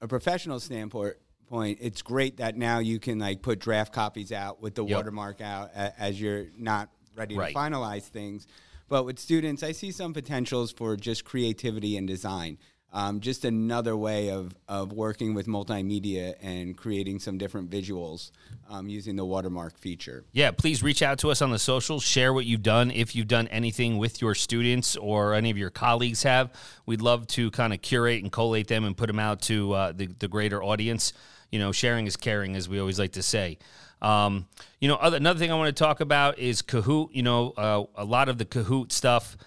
a 0.01 0.07
professional 0.07 0.59
standpoint 0.59 1.15
point, 1.47 1.79
it's 1.81 2.01
great 2.01 2.37
that 2.37 2.55
now 2.55 2.79
you 2.79 2.99
can 2.99 3.19
like 3.19 3.41
put 3.41 3.59
draft 3.59 3.93
copies 3.93 4.31
out 4.31 4.61
with 4.61 4.75
the 4.75 4.85
yep. 4.85 4.97
watermark 4.97 5.41
out 5.41 5.71
as 5.73 6.19
you're 6.21 6.47
not 6.57 6.89
ready 7.15 7.35
right. 7.35 7.53
to 7.53 7.57
finalize 7.57 8.03
things. 8.03 8.47
But 8.89 9.05
with 9.05 9.19
students, 9.19 9.63
I 9.63 9.71
see 9.71 9.91
some 9.91 10.13
potentials 10.13 10.71
for 10.71 10.95
just 10.95 11.25
creativity 11.25 11.97
and 11.97 12.07
design. 12.07 12.57
Um, 12.93 13.19
just 13.19 13.45
another 13.45 13.95
way 13.97 14.29
of, 14.29 14.55
of 14.67 14.93
working 14.93 15.33
with 15.33 15.45
multimedia 15.45 16.35
and 16.41 16.75
creating 16.75 17.19
some 17.19 17.37
different 17.37 17.69
visuals 17.69 18.31
um, 18.69 18.87
using 18.87 19.17
the 19.17 19.25
watermark 19.25 19.77
feature. 19.77 20.23
Yeah, 20.31 20.51
please 20.51 20.81
reach 20.81 21.01
out 21.01 21.19
to 21.19 21.29
us 21.29 21.41
on 21.41 21.51
the 21.51 21.59
socials. 21.59 22.03
Share 22.03 22.33
what 22.33 22.45
you've 22.45 22.63
done. 22.63 22.89
If 22.89 23.15
you've 23.15 23.27
done 23.27 23.47
anything 23.49 23.97
with 23.97 24.21
your 24.21 24.33
students 24.35 24.95
or 24.95 25.33
any 25.33 25.51
of 25.51 25.57
your 25.57 25.69
colleagues 25.69 26.23
have, 26.23 26.51
we'd 26.85 27.01
love 27.01 27.27
to 27.27 27.51
kind 27.51 27.73
of 27.73 27.81
curate 27.81 28.23
and 28.23 28.31
collate 28.31 28.67
them 28.67 28.85
and 28.85 28.95
put 28.95 29.07
them 29.07 29.19
out 29.19 29.41
to 29.43 29.73
uh, 29.73 29.91
the, 29.91 30.07
the 30.07 30.27
greater 30.27 30.63
audience 30.63 31.13
you 31.51 31.59
know, 31.59 31.71
sharing 31.71 32.07
is 32.07 32.17
caring, 32.17 32.55
as 32.55 32.67
we 32.67 32.79
always 32.79 32.99
like 32.99 33.13
to 33.13 33.23
say. 33.23 33.57
Um, 34.01 34.47
you 34.79 34.87
know, 34.87 34.95
other, 34.95 35.17
another 35.17 35.39
thing 35.39 35.51
I 35.51 35.55
want 35.55 35.75
to 35.75 35.83
talk 35.83 36.01
about 36.01 36.37
is 36.39 36.61
Kahoot. 36.61 37.09
You 37.11 37.23
know, 37.23 37.53
uh, 37.57 37.83
a 37.95 38.05
lot 38.05 38.29
of 38.29 38.37
the 38.37 38.45
Kahoot 38.45 38.91
stuff, 38.91 39.37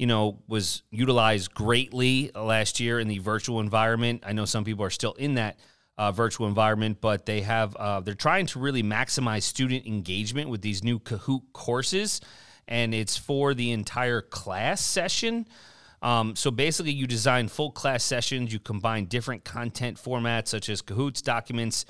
you 0.00 0.06
know, 0.06 0.38
was 0.48 0.82
utilized 0.90 1.52
greatly 1.52 2.30
last 2.34 2.80
year 2.80 2.98
in 3.00 3.06
the 3.06 3.18
virtual 3.18 3.60
environment. 3.60 4.22
I 4.24 4.32
know 4.32 4.46
some 4.46 4.64
people 4.64 4.82
are 4.82 4.90
still 4.90 5.12
in 5.12 5.34
that 5.34 5.58
uh, 5.98 6.10
virtual 6.10 6.46
environment, 6.46 7.02
but 7.02 7.26
they 7.26 7.42
have 7.42 7.76
uh, 7.76 8.00
they're 8.00 8.14
trying 8.14 8.46
to 8.46 8.60
really 8.60 8.82
maximize 8.82 9.42
student 9.42 9.86
engagement 9.86 10.48
with 10.48 10.62
these 10.62 10.82
new 10.82 10.98
Kahoot 10.98 11.42
courses, 11.52 12.22
and 12.66 12.94
it's 12.94 13.18
for 13.18 13.52
the 13.52 13.72
entire 13.72 14.22
class 14.22 14.80
session. 14.80 15.46
Um, 16.00 16.34
so 16.34 16.50
basically, 16.50 16.92
you 16.92 17.06
design 17.06 17.48
full 17.48 17.70
class 17.70 18.02
sessions. 18.02 18.54
You 18.54 18.58
combine 18.58 19.04
different 19.04 19.44
content 19.44 19.98
formats 19.98 20.48
such 20.48 20.70
as 20.70 20.80
Kahoots, 20.80 21.22
documents, 21.22 21.84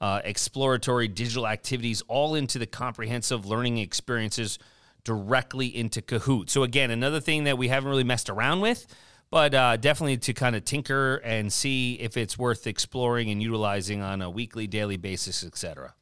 uh, 0.00 0.20
exploratory 0.22 1.08
digital 1.08 1.48
activities, 1.48 2.00
all 2.06 2.36
into 2.36 2.60
the 2.60 2.66
comprehensive 2.66 3.44
learning 3.44 3.78
experiences 3.78 4.60
directly 5.06 5.68
into 5.74 6.02
Kahoot. 6.02 6.50
So 6.50 6.64
again, 6.64 6.90
another 6.90 7.20
thing 7.20 7.44
that 7.44 7.56
we 7.56 7.68
haven't 7.68 7.88
really 7.88 8.04
messed 8.04 8.28
around 8.28 8.60
with, 8.60 8.86
but 9.30 9.54
uh, 9.54 9.76
definitely 9.76 10.16
to 10.18 10.34
kind 10.34 10.56
of 10.56 10.64
tinker 10.64 11.16
and 11.24 11.52
see 11.52 11.94
if 11.94 12.16
it's 12.16 12.36
worth 12.36 12.66
exploring 12.66 13.30
and 13.30 13.40
utilizing 13.40 14.02
on 14.02 14.20
a 14.20 14.28
weekly, 14.28 14.66
daily 14.66 14.96
basis, 14.96 15.44
etc. 15.44 15.94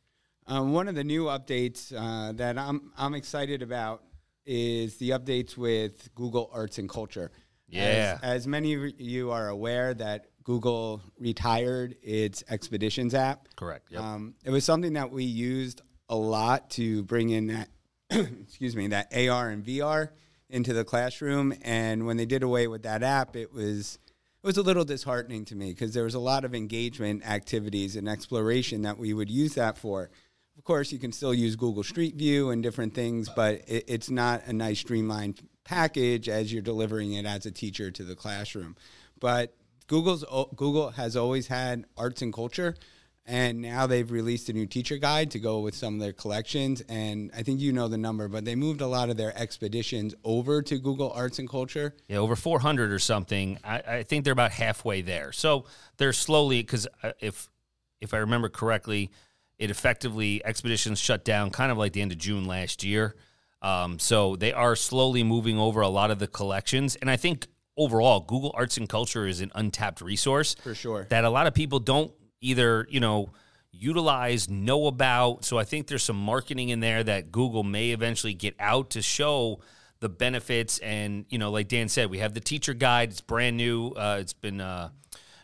Um, 0.47 0.73
one 0.73 0.89
of 0.89 0.95
the 0.95 1.05
new 1.05 1.25
updates 1.25 1.93
uh, 1.95 2.33
that 2.33 2.57
I'm 2.59 2.93
I'm 2.97 3.15
excited 3.15 3.61
about 3.61 4.03
is 4.47 4.97
the 4.97 5.11
updates 5.11 5.57
with 5.57 6.15
Google 6.15 6.51
Arts 6.53 6.79
and 6.79 6.89
Culture. 6.89 7.31
Yeah. 7.69 8.19
As, 8.23 8.43
as 8.43 8.47
many 8.47 8.75
of 8.75 9.01
you 9.01 9.31
are 9.31 9.49
aware, 9.49 9.93
that 9.95 10.27
Google 10.45 11.03
retired 11.19 11.97
its 12.03 12.43
Expeditions 12.49 13.15
app. 13.15 13.49
Correct. 13.57 13.91
Yep. 13.91 14.01
Um, 14.01 14.35
it 14.45 14.51
was 14.51 14.65
something 14.65 14.95
that 14.95 15.11
we 15.11 15.25
used 15.25 15.83
a 16.09 16.17
lot 16.17 16.71
to 16.71 17.03
bring 17.05 17.31
in 17.31 17.47
that, 17.49 17.69
excuse 18.11 18.77
me, 18.77 18.89
that 18.89 19.13
AR 19.15 19.51
and 19.51 19.65
VR 19.65 20.11
into 20.51 20.73
the 20.73 20.85
classroom. 20.85 21.55
And 21.63 22.07
when 22.07 22.17
they 22.17 22.27
did 22.27 22.43
away 22.43 22.67
with 22.69 22.83
that 22.83 23.03
app, 23.03 23.37
it 23.37 23.53
was 23.53 23.99
it 24.43 24.47
was 24.47 24.57
a 24.59 24.63
little 24.63 24.85
disheartening 24.85 25.47
to 25.47 25.57
me 25.57 25.71
because 25.71 25.95
there 25.95 26.05
was 26.05 26.15
a 26.15 26.21
lot 26.21 26.45
of 26.45 26.55
engagement 26.55 27.27
activities 27.27 27.97
and 27.97 28.09
exploration 28.09 28.83
that 28.83 28.99
we 28.99 29.15
would 29.15 29.31
use 29.31 29.55
that 29.55 29.79
for. 29.79 30.11
Of 30.59 30.65
course, 30.65 30.93
you 30.93 30.99
can 30.99 31.13
still 31.13 31.35
use 31.35 31.57
Google 31.57 31.83
Street 31.83 32.15
View 32.15 32.51
and 32.51 32.63
different 32.63 32.95
things, 32.95 33.29
but 33.35 33.63
it, 33.67 33.85
it's 33.89 34.11
not 34.11 34.47
a 34.47 34.53
nice 34.53 34.79
streamlined 34.79 35.41
package 35.65 36.29
as 36.29 36.53
you're 36.53 36.63
delivering 36.63 37.15
it 37.15 37.25
as 37.25 37.47
a 37.47 37.51
teacher 37.51 37.91
to 37.91 38.05
the 38.05 38.15
classroom. 38.15 38.77
But 39.19 39.57
Google's 39.87 40.25
Google 40.55 40.91
has 40.91 41.17
always 41.17 41.47
had 41.47 41.87
arts 41.97 42.23
and 42.23 42.33
culture, 42.33 42.77
and 43.27 43.63
now 43.63 43.87
they've 43.87 44.11
released 44.11 44.49
a 44.49 44.53
new 44.53 44.67
teacher 44.67 44.99
guide 44.99 45.31
to 45.31 45.39
go 45.39 45.61
with 45.61 45.75
some 45.75 45.95
of 45.95 46.01
their 46.01 46.13
collections. 46.13 46.83
And 46.89 47.31
I 47.35 47.43
think 47.43 47.61
you 47.61 47.73
know 47.73 47.89
the 47.89 47.97
number, 47.97 48.29
but 48.29 48.45
they 48.45 48.55
moved 48.55 48.81
a 48.83 48.87
lot 48.87 49.09
of 49.09 49.17
their 49.17 49.37
expeditions 49.39 50.15
over 50.25 50.61
to 50.63 50.79
Google 50.79 51.11
Arts 51.13 51.39
and 51.39 51.49
Culture. 51.49 51.95
Yeah, 52.09 52.19
over 52.19 52.37
400 52.37 52.93
or 52.93 52.99
something. 52.99 53.59
I, 53.65 53.79
I 53.87 54.03
think 54.03 54.25
they're 54.25 54.33
about 54.33 54.51
halfway 54.53 55.01
there. 55.01 55.33
So 55.33 55.65
they're 55.97 56.13
slowly 56.13 56.61
because 56.61 56.87
if 57.21 57.49
if 58.01 58.13
I 58.13 58.19
remember 58.19 58.51
correctly, 58.51 59.11
it 59.59 59.71
effectively 59.71 60.45
expeditions 60.45 60.99
shut 60.99 61.25
down 61.25 61.51
kind 61.51 61.73
of 61.73 61.79
like 61.79 61.93
the 61.93 62.03
end 62.03 62.13
of 62.13 62.19
June 62.19 62.45
last 62.45 62.85
year. 62.85 63.17
Um, 63.63 63.99
so 63.99 64.37
they 64.37 64.53
are 64.53 64.77
slowly 64.77 65.23
moving 65.23 65.59
over 65.59 65.81
a 65.81 65.89
lot 65.89 66.11
of 66.11 66.19
the 66.19 66.27
collections, 66.27 66.97
and 66.97 67.11
I 67.11 67.17
think 67.17 67.47
overall, 67.77 68.21
Google 68.21 68.53
Arts 68.55 68.77
and 68.77 68.87
Culture 68.87 69.27
is 69.27 69.41
an 69.41 69.51
untapped 69.55 70.03
resource 70.03 70.55
For 70.63 70.75
sure. 70.75 71.07
that 71.09 71.25
a 71.25 71.31
lot 71.31 71.47
of 71.47 71.55
people 71.55 71.81
don't 71.81 72.13
either, 72.45 72.87
you 72.91 73.01
know, 73.01 73.33
utilize, 73.73 74.49
know 74.49 74.87
about. 74.87 75.45
So 75.45 75.59
I 75.59 75.65
think 75.65 75.87
there's 75.87 76.03
some 76.03 76.17
marketing 76.17 76.69
in 76.69 76.81
there 76.81 77.03
that 77.03 77.33
Google 77.33 77.63
may 77.63 77.91
eventually 77.91 78.35
get 78.35 78.55
out 78.59 78.91
to 78.91 79.03
show 79.03 79.61
the 80.01 80.09
benefits. 80.09 80.79
And 80.79 81.25
you 81.29 81.39
know, 81.39 81.51
like 81.51 81.69
Dan 81.69 81.89
said, 81.89 82.11
we 82.11 82.19
have 82.19 82.35
the 82.35 82.41
teacher 82.41 82.75
guide. 82.75 83.11
It's 83.11 83.21
brand 83.21 83.57
new. 83.57 83.89
Uh, 83.89 84.19
it's 84.21 84.33
been 84.33 84.61
uh, 84.61 84.91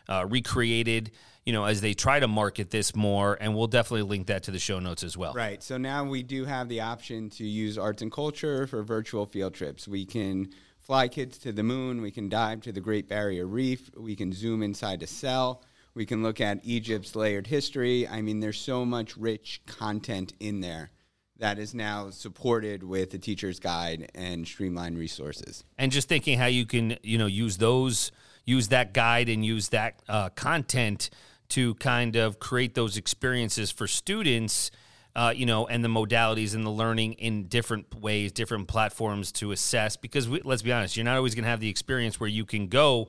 uh, 0.07 0.25
recreated. 0.29 1.11
You 1.45 1.53
know, 1.53 1.65
as 1.65 1.81
they 1.81 1.95
try 1.95 2.19
to 2.19 2.27
market 2.27 2.69
this 2.69 2.95
more, 2.95 3.35
and 3.41 3.55
we'll 3.55 3.65
definitely 3.65 4.03
link 4.03 4.27
that 4.27 4.43
to 4.43 4.51
the 4.51 4.59
show 4.59 4.77
notes 4.77 5.03
as 5.03 5.17
well. 5.17 5.33
Right. 5.33 5.61
So 5.63 5.75
now 5.75 6.03
we 6.03 6.21
do 6.21 6.45
have 6.45 6.69
the 6.69 6.81
option 6.81 7.31
to 7.31 7.43
use 7.43 7.79
arts 7.79 8.03
and 8.03 8.11
culture 8.11 8.67
for 8.67 8.83
virtual 8.83 9.25
field 9.25 9.55
trips. 9.55 9.87
We 9.87 10.05
can 10.05 10.51
fly 10.79 11.07
kids 11.07 11.39
to 11.39 11.51
the 11.51 11.63
moon. 11.63 12.01
We 12.01 12.11
can 12.11 12.29
dive 12.29 12.61
to 12.61 12.71
the 12.71 12.79
Great 12.79 13.09
Barrier 13.09 13.47
Reef. 13.47 13.89
We 13.97 14.15
can 14.15 14.31
zoom 14.31 14.61
inside 14.61 15.01
a 15.01 15.07
cell. 15.07 15.63
We 15.93 16.05
can 16.05 16.23
look 16.23 16.39
at 16.39 16.59
Egypt's 16.63 17.15
layered 17.15 17.47
history. 17.47 18.07
I 18.07 18.21
mean, 18.21 18.39
there's 18.39 18.59
so 18.59 18.85
much 18.85 19.17
rich 19.17 19.61
content 19.65 20.33
in 20.39 20.61
there 20.61 20.91
that 21.41 21.57
is 21.57 21.73
now 21.73 22.11
supported 22.11 22.83
with 22.83 23.09
the 23.09 23.17
teacher's 23.17 23.59
guide 23.59 24.09
and 24.15 24.47
streamlined 24.47 24.97
resources. 24.97 25.63
and 25.77 25.91
just 25.91 26.07
thinking 26.07 26.37
how 26.37 26.45
you 26.45 26.65
can 26.65 26.95
you 27.03 27.17
know 27.17 27.25
use 27.25 27.57
those 27.57 28.11
use 28.45 28.69
that 28.69 28.93
guide 28.93 29.27
and 29.27 29.45
use 29.45 29.69
that 29.69 30.01
uh, 30.07 30.29
content 30.29 31.09
to 31.49 31.73
kind 31.75 32.15
of 32.15 32.39
create 32.39 32.75
those 32.75 32.95
experiences 32.95 33.71
for 33.71 33.87
students 33.87 34.71
uh, 35.15 35.33
you 35.35 35.45
know 35.47 35.65
and 35.65 35.83
the 35.83 35.89
modalities 35.89 36.53
and 36.53 36.63
the 36.65 36.69
learning 36.71 37.13
in 37.13 37.45
different 37.45 37.93
ways 37.99 38.31
different 38.31 38.67
platforms 38.67 39.31
to 39.31 39.51
assess 39.51 39.97
because 39.97 40.29
we, 40.29 40.41
let's 40.43 40.61
be 40.61 40.71
honest 40.71 40.95
you're 40.95 41.03
not 41.03 41.17
always 41.17 41.33
going 41.33 41.43
to 41.43 41.49
have 41.49 41.59
the 41.59 41.69
experience 41.69 42.19
where 42.19 42.29
you 42.29 42.45
can 42.45 42.67
go 42.67 43.07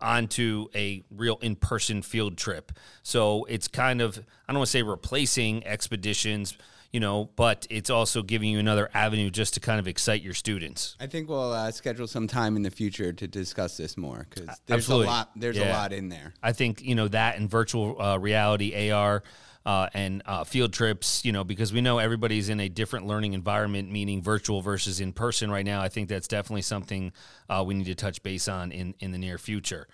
onto 0.00 0.68
a 0.74 1.02
real 1.10 1.38
in-person 1.42 2.02
field 2.02 2.36
trip 2.36 2.72
so 3.02 3.44
it's 3.44 3.68
kind 3.68 4.00
of 4.00 4.18
i 4.48 4.52
don't 4.52 4.58
want 4.58 4.66
to 4.66 4.70
say 4.70 4.82
replacing 4.82 5.66
expeditions 5.66 6.56
you 6.92 7.00
know 7.00 7.30
but 7.36 7.66
it's 7.70 7.90
also 7.90 8.22
giving 8.22 8.50
you 8.50 8.58
another 8.58 8.90
avenue 8.94 9.30
just 9.30 9.54
to 9.54 9.60
kind 9.60 9.78
of 9.78 9.86
excite 9.86 10.22
your 10.22 10.34
students 10.34 10.96
I 11.00 11.06
think 11.06 11.28
we'll 11.28 11.52
uh, 11.52 11.70
schedule 11.70 12.06
some 12.06 12.26
time 12.26 12.56
in 12.56 12.62
the 12.62 12.70
future 12.70 13.12
to 13.12 13.28
discuss 13.28 13.76
this 13.76 13.96
more 13.96 14.26
because 14.28 14.60
there's 14.66 14.80
Absolutely. 14.80 15.06
a 15.06 15.10
lot. 15.10 15.30
There's 15.36 15.58
a 15.58 15.70
lot 15.70 15.92
in 15.92 16.08
there. 16.08 16.34
I 16.42 16.52
think 16.52 16.82
you 16.82 16.94
know 16.94 17.08
that 17.08 17.38
and 17.38 17.48
virtual 17.48 18.00
uh, 18.00 18.18
reality 18.18 18.90
AR 18.90 19.22
uh, 19.66 19.88
and 19.94 20.22
uh, 20.26 20.44
field 20.44 20.72
trips. 20.72 21.24
You 21.24 21.32
know 21.32 21.44
because 21.44 21.72
we 21.72 21.80
know 21.80 21.98
everybody's 21.98 22.48
in 22.48 22.60
a 22.60 22.68
different 22.68 23.06
learning 23.06 23.34
environment, 23.34 23.90
meaning 23.90 24.22
virtual 24.22 24.60
versus 24.60 25.00
in 25.00 25.12
person 25.12 25.50
right 25.50 25.64
now. 25.64 25.80
I 25.80 25.88
think 25.88 26.08
that's 26.08 26.28
definitely 26.28 26.62
something 26.62 27.12
uh, 27.48 27.62
we 27.66 27.74
need 27.74 27.86
to 27.86 27.94
touch 27.94 28.22
base 28.22 28.48
on 28.48 28.72
in 28.72 28.94
in 29.00 29.12
the 29.12 29.18
near 29.18 29.38
future. 29.38 29.88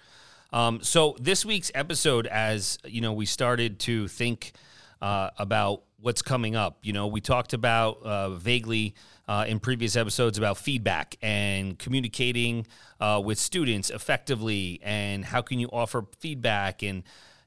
Um, 0.52 0.80
so 0.82 1.16
this 1.20 1.44
week's 1.44 1.72
episode, 1.74 2.26
as 2.26 2.78
you 2.84 3.00
know, 3.00 3.12
we 3.12 3.26
started 3.26 3.80
to 3.80 4.08
think 4.08 4.52
uh, 5.02 5.30
about 5.38 5.82
what's 5.98 6.22
coming 6.22 6.54
up. 6.54 6.78
You 6.82 6.92
know, 6.92 7.08
we 7.08 7.20
talked 7.20 7.52
about 7.52 8.02
uh, 8.02 8.30
vaguely 8.30 8.94
uh, 9.26 9.44
in 9.48 9.58
previous 9.58 9.96
episodes 9.96 10.38
about 10.38 10.56
feedback 10.56 11.16
and 11.20 11.76
communicating 11.78 12.66
with 13.24 13.38
students 13.38 13.90
effectively, 13.90 14.80
and 14.82 15.24
how 15.24 15.42
can 15.42 15.58
you 15.58 15.68
offer 15.72 16.06
feedback 16.20 16.84
and 16.84 17.02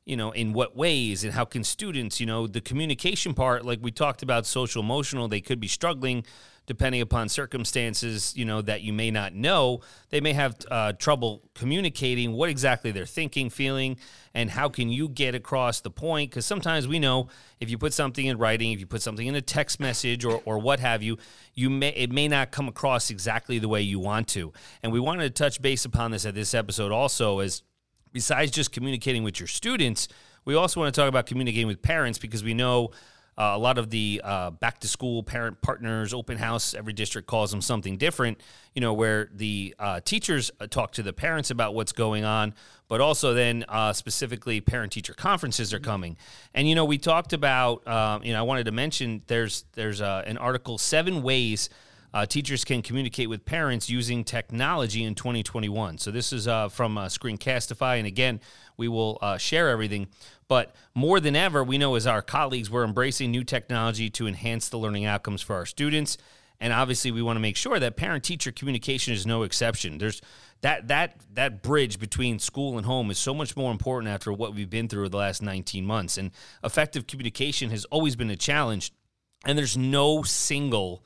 you 0.10 0.18
know 0.18 0.32
in 0.32 0.54
what 0.54 0.76
ways 0.76 1.24
and 1.24 1.34
how 1.34 1.46
can 1.46 1.64
students 1.64 2.20
you 2.20 2.26
know 2.26 2.48
the 2.48 2.62
communication 2.62 3.34
part 3.34 3.64
like 3.64 3.80
we 3.82 3.92
talked 3.92 4.24
about 4.24 4.46
social 4.46 4.82
emotional 4.82 5.28
they 5.28 5.42
could 5.42 5.60
be 5.60 5.68
struggling 5.68 6.26
depending 6.70 7.02
upon 7.02 7.28
circumstances 7.28 8.32
you 8.38 8.46
know 8.46 8.62
that 8.62 8.84
you 8.84 8.94
may 8.94 9.10
not 9.10 9.34
know. 9.34 9.82
They 10.12 10.22
may 10.22 10.34
have 10.34 10.56
uh, 10.70 10.94
trouble 10.94 11.42
communicating 11.56 12.34
what 12.34 12.48
exactly 12.48 12.92
they're 12.92 13.08
thinking 13.08 13.50
feeling 13.50 13.98
and 14.36 14.52
how 14.52 14.70
can 14.70 14.88
you 14.88 15.10
get 15.10 15.34
across 15.34 15.82
the 15.82 15.90
point? 15.90 16.30
Because 16.30 16.46
sometimes 16.46 16.88
we 16.88 17.00
know 17.00 17.28
if 17.60 17.72
you 17.72 17.80
put 17.80 17.92
something 17.92 18.24
in 18.24 18.38
writing 18.38 18.72
if 18.72 18.80
you 18.80 18.86
put 18.86 19.02
something 19.02 19.26
in 19.26 19.34
a 19.34 19.42
text 19.42 19.80
message 19.80 20.24
or, 20.24 20.44
or 20.46 20.60
what 20.60 20.80
have 20.80 21.02
you 21.02 21.18
you 21.56 21.72
may 21.72 21.90
it 21.90 22.12
may 22.12 22.28
not 22.28 22.52
come 22.52 22.68
across 22.68 23.10
exactly 23.10 23.58
the 23.58 23.68
way 23.68 23.82
you 23.82 23.98
want 23.98 24.28
to. 24.28 24.54
And 24.84 24.92
we 24.92 25.00
wanted 25.00 25.24
to 25.24 25.44
touch 25.44 25.60
base 25.64 25.86
upon 25.86 26.12
this 26.12 26.24
at 26.24 26.36
this 26.36 26.54
episode 26.54 26.92
also 26.92 27.40
as 27.40 27.64
besides 28.12 28.52
just 28.52 28.72
communicating 28.72 29.24
with 29.24 29.40
your 29.40 29.48
students, 29.48 30.08
we 30.46 30.56
also 30.56 30.80
want 30.80 30.94
to 30.94 31.00
talk 31.00 31.10
about 31.10 31.26
communicating 31.26 31.68
with 31.68 31.82
parents 31.82 32.20
because 32.20 32.44
we 32.44 32.54
know 32.54 32.92
uh, 33.40 33.54
a 33.56 33.58
lot 33.58 33.78
of 33.78 33.90
the 33.90 34.22
uh, 34.22 34.50
back 34.52 34.80
to 34.80 34.88
school 34.88 35.24
parent 35.24 35.62
partners, 35.62 36.14
open 36.14 36.38
house, 36.38 36.74
every 36.74 36.92
district 36.92 37.26
calls 37.26 37.52
them 37.52 37.62
something 37.62 37.96
different, 37.96 38.42
you 38.76 38.82
know, 38.82 38.92
where 38.92 39.30
the 39.34 39.74
uh, 39.80 40.02
teachers 40.02 40.52
uh, 40.60 40.68
talk 40.68 40.92
to 40.92 41.02
the 41.02 41.14
parents 41.14 41.50
about 41.50 41.74
what's 41.74 41.94
going 41.94 42.26
on, 42.26 42.54
but 42.90 43.00
also 43.00 43.34
then 43.34 43.64
uh, 43.70 43.94
specifically 43.94 44.60
parent 44.60 44.92
teacher 44.92 45.14
conferences 45.14 45.74
are 45.74 45.80
coming. 45.80 46.18
And, 46.54 46.68
you 46.68 46.76
know, 46.76 46.84
we 46.84 46.98
talked 46.98 47.32
about, 47.32 47.88
um, 47.88 48.24
you 48.24 48.34
know, 48.34 48.40
I 48.40 48.42
wanted 48.42 48.66
to 48.66 48.74
mention 48.74 49.22
there's, 49.28 49.64
there's 49.72 50.02
uh, 50.02 50.24
an 50.26 50.38
article, 50.38 50.78
Seven 50.78 51.24
Ways 51.24 51.70
uh, 52.14 52.26
teachers 52.26 52.64
can 52.64 52.82
communicate 52.82 53.30
with 53.30 53.46
parents 53.46 53.90
using 53.90 54.24
technology 54.24 55.04
in 55.04 55.16
2021. 55.16 55.98
So 55.98 56.12
this 56.12 56.34
is 56.34 56.48
uh, 56.48 56.70
from 56.70 56.98
uh, 56.98 57.06
Screencastify, 57.06 57.98
and 57.98 58.08
again, 58.08 58.40
we 58.78 58.88
will 58.88 59.18
uh, 59.22 59.38
share 59.38 59.70
everything. 59.70 60.08
But 60.48 60.76
more 60.96 61.20
than 61.20 61.36
ever, 61.36 61.64
we 61.64 61.78
know 61.78 61.96
as 61.96 62.08
our 62.08 62.22
colleagues, 62.22 62.70
we're 62.70 62.84
embracing 62.84 63.32
new 63.32 63.44
technology 63.44 64.10
to 64.12 64.28
enhance 64.28 64.70
the 64.70 64.80
learning 64.80 65.06
outcomes 65.06 65.42
for 65.42 65.56
our 65.56 65.66
students. 65.66 66.18
And 66.60 66.74
obviously, 66.74 67.12
we 67.12 67.22
want 67.22 67.38
to 67.38 67.42
make 67.42 67.56
sure 67.56 67.80
that 67.80 67.96
parent-teacher 67.96 68.52
communication 68.52 69.14
is 69.14 69.26
no 69.26 69.44
exception. 69.44 69.98
There's 69.98 70.22
that 70.62 70.90
that 70.90 71.16
that 71.34 71.64
bridge 71.64 72.00
between 72.00 72.38
school 72.40 72.78
and 72.78 72.86
home 72.86 73.10
is 73.12 73.18
so 73.18 73.34
much 73.34 73.56
more 73.56 73.72
important 73.72 74.12
after 74.12 74.34
what 74.34 74.54
we've 74.54 74.70
been 74.70 74.90
through 74.90 75.08
the 75.08 75.18
last 75.18 75.42
19 75.42 75.86
months. 75.86 76.18
And 76.18 76.32
effective 76.64 77.08
communication 77.08 77.70
has 77.70 77.86
always 77.86 78.18
been 78.18 78.30
a 78.30 78.36
challenge. 78.36 78.92
And 79.46 79.58
there's 79.58 79.78
no 79.78 80.24
single 80.24 81.06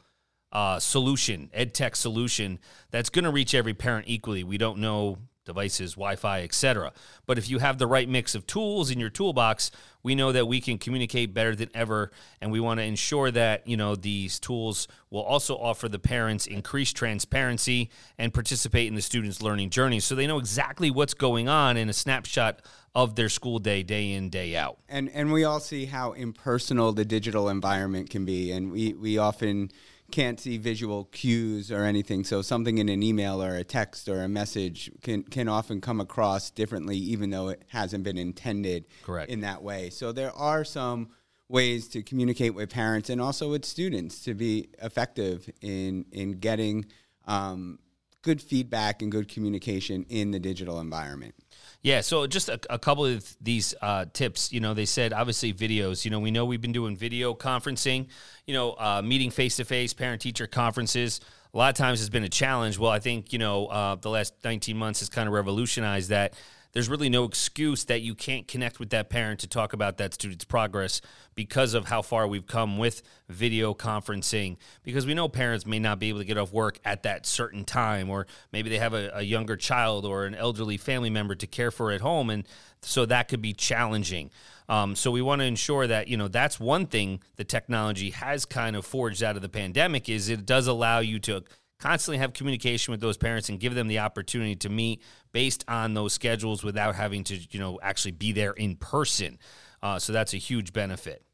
uh, 0.53 0.79
solution, 0.79 1.49
ed 1.53 1.73
tech 1.73 1.95
solution 1.95 2.59
that's 2.91 3.09
going 3.09 3.25
to 3.25 3.31
reach 3.31 3.53
every 3.53 3.73
parent 3.73 4.05
equally. 4.07 4.43
We 4.43 4.57
don't 4.57 4.77
know 4.77 5.17
devices, 5.45 5.93
Wi-Fi, 5.93 6.41
etc. 6.43 6.93
But 7.25 7.37
if 7.37 7.49
you 7.49 7.59
have 7.59 7.77
the 7.77 7.87
right 7.87 8.07
mix 8.07 8.35
of 8.35 8.47
tools 8.47 8.91
in 8.91 8.99
your 8.99 9.09
toolbox, 9.09 9.71
we 10.01 10.15
know 10.15 10.31
that 10.31 10.47
we 10.47 10.61
can 10.61 10.77
communicate 10.77 11.33
better 11.33 11.55
than 11.55 11.69
ever, 11.73 12.11
and 12.39 12.51
we 12.51 12.59
want 12.59 12.79
to 12.79 12.83
ensure 12.83 13.31
that 13.31 13.67
you 13.67 13.75
know 13.75 13.95
these 13.95 14.39
tools 14.39 14.87
will 15.09 15.23
also 15.23 15.57
offer 15.57 15.89
the 15.89 15.99
parents 15.99 16.45
increased 16.45 16.95
transparency 16.95 17.89
and 18.17 18.33
participate 18.33 18.87
in 18.87 18.95
the 18.95 19.01
students' 19.01 19.41
learning 19.41 19.69
journey, 19.69 19.99
so 19.99 20.15
they 20.15 20.27
know 20.27 20.37
exactly 20.37 20.91
what's 20.91 21.13
going 21.13 21.49
on 21.49 21.77
in 21.77 21.89
a 21.89 21.93
snapshot 21.93 22.61
of 22.95 23.15
their 23.15 23.29
school 23.29 23.57
day, 23.57 23.81
day 23.81 24.11
in, 24.11 24.29
day 24.29 24.55
out. 24.55 24.77
and 24.87 25.09
and 25.09 25.33
we 25.33 25.43
all 25.43 25.59
see 25.59 25.85
how 25.85 26.11
impersonal 26.11 26.91
the 26.93 27.03
digital 27.03 27.49
environment 27.49 28.09
can 28.09 28.23
be 28.23 28.51
and 28.51 28.71
we 28.71 28.93
we 28.93 29.17
often 29.17 29.71
can't 30.13 30.39
see 30.39 30.57
visual 30.59 31.05
cues 31.05 31.71
or 31.71 31.83
anything 31.85 32.23
so 32.23 32.43
something 32.43 32.77
in 32.77 32.87
an 32.87 33.01
email 33.01 33.41
or 33.41 33.55
a 33.55 33.63
text 33.63 34.07
or 34.07 34.21
a 34.21 34.27
message 34.27 34.91
can 35.01 35.23
can 35.23 35.47
often 35.47 35.81
come 35.81 35.99
across 35.99 36.51
differently 36.51 36.95
even 36.95 37.31
though 37.31 37.47
it 37.47 37.63
hasn't 37.69 38.03
been 38.03 38.19
intended 38.19 38.85
Correct. 39.01 39.31
in 39.31 39.39
that 39.39 39.63
way 39.63 39.89
so 39.89 40.11
there 40.11 40.31
are 40.33 40.63
some 40.63 41.09
ways 41.49 41.87
to 41.87 42.03
communicate 42.03 42.53
with 42.53 42.69
parents 42.69 43.09
and 43.09 43.19
also 43.19 43.49
with 43.49 43.65
students 43.65 44.21
to 44.21 44.35
be 44.35 44.69
effective 44.83 45.49
in 45.61 46.05
in 46.11 46.33
getting 46.33 46.85
um, 47.25 47.79
good 48.21 48.41
feedback 48.41 49.01
and 49.01 49.11
good 49.11 49.27
communication 49.27 50.05
in 50.09 50.31
the 50.31 50.39
digital 50.39 50.79
environment. 50.79 51.35
Yeah, 51.83 51.99
so 51.99 52.25
just 52.27 52.47
a, 52.47 52.59
a 52.69 52.79
couple 52.79 53.05
of 53.05 53.35
these 53.41 53.75
uh, 53.81 54.05
tips. 54.13 54.53
You 54.53 54.61
know, 54.61 54.73
they 54.73 54.85
said 54.85 55.11
obviously 55.11 55.53
videos. 55.53 56.05
You 56.05 56.11
know, 56.11 56.19
we 56.21 56.31
know 56.31 56.45
we've 56.45 56.61
been 56.61 56.71
doing 56.71 56.95
video 56.95 57.33
conferencing. 57.33 58.07
You 58.47 58.53
know, 58.53 58.71
uh, 58.79 59.01
meeting 59.03 59.31
face 59.31 59.57
to 59.57 59.65
face, 59.65 59.93
parent 59.93 60.21
teacher 60.21 60.47
conferences. 60.47 61.19
A 61.53 61.57
lot 61.57 61.69
of 61.69 61.75
times 61.75 61.99
has 61.99 62.09
been 62.09 62.23
a 62.23 62.29
challenge. 62.29 62.79
Well, 62.79 62.89
I 62.89 62.99
think 62.99 63.33
you 63.33 63.39
know 63.39 63.67
uh, 63.67 63.95
the 63.95 64.09
last 64.09 64.33
19 64.45 64.77
months 64.77 65.01
has 65.01 65.09
kind 65.09 65.27
of 65.27 65.33
revolutionized 65.33 66.09
that 66.09 66.35
there's 66.73 66.89
really 66.89 67.09
no 67.09 67.23
excuse 67.23 67.85
that 67.85 68.01
you 68.01 68.15
can't 68.15 68.47
connect 68.47 68.79
with 68.79 68.89
that 68.89 69.09
parent 69.09 69.39
to 69.41 69.47
talk 69.47 69.73
about 69.73 69.97
that 69.97 70.13
student's 70.13 70.43
progress 70.43 71.01
because 71.35 71.73
of 71.73 71.85
how 71.85 72.01
far 72.01 72.27
we've 72.27 72.47
come 72.47 72.77
with 72.77 73.03
video 73.29 73.73
conferencing. 73.73 74.57
Because 74.83 75.05
we 75.05 75.13
know 75.13 75.29
parents 75.29 75.65
may 75.65 75.79
not 75.79 75.99
be 75.99 76.09
able 76.09 76.19
to 76.19 76.25
get 76.25 76.37
off 76.37 76.51
work 76.51 76.79
at 76.83 77.03
that 77.03 77.25
certain 77.25 77.63
time, 77.63 78.09
or 78.09 78.27
maybe 78.51 78.69
they 78.69 78.79
have 78.79 78.93
a, 78.93 79.11
a 79.13 79.21
younger 79.21 79.55
child 79.55 80.05
or 80.05 80.25
an 80.25 80.35
elderly 80.35 80.77
family 80.77 81.11
member 81.11 81.35
to 81.35 81.47
care 81.47 81.71
for 81.71 81.91
at 81.91 82.01
home. 82.01 82.29
And 82.29 82.47
so 82.81 83.05
that 83.05 83.27
could 83.27 83.41
be 83.41 83.53
challenging. 83.53 84.31
Um, 84.67 84.95
so 84.95 85.11
we 85.11 85.21
want 85.21 85.41
to 85.41 85.45
ensure 85.45 85.87
that 85.87 86.07
you 86.07 86.17
know 86.17 86.27
that's 86.27 86.59
one 86.59 86.87
thing 86.87 87.21
the 87.35 87.43
technology 87.43 88.11
has 88.11 88.45
kind 88.45 88.75
of 88.75 88.85
forged 88.85 89.21
out 89.21 89.35
of 89.35 89.41
the 89.41 89.49
pandemic 89.49 90.07
is 90.07 90.29
it 90.29 90.45
does 90.45 90.67
allow 90.67 90.99
you 90.99 91.19
to 91.19 91.43
constantly 91.83 92.17
have 92.17 92.31
communication 92.31 92.91
with 92.91 93.01
those 93.01 93.17
parents 93.17 93.49
and 93.49 93.59
give 93.59 93.75
them 93.75 93.89
the 93.89 93.99
opportunity 93.99 94.55
to 94.55 94.69
meet 94.69 95.01
based 95.33 95.65
on 95.67 95.93
those 95.93 96.13
schedules 96.13 96.63
without 96.63 96.95
having 96.95 97.25
to 97.25 97.35
you 97.51 97.59
know 97.59 97.77
actually 97.83 98.11
be 98.11 98.31
there 98.31 98.53
in 98.53 98.75
person. 98.77 99.37
Uh, 99.81 99.99
so 99.99 100.13
that's 100.13 100.33
a 100.33 100.37
huge 100.37 100.71
benefit 100.71 101.25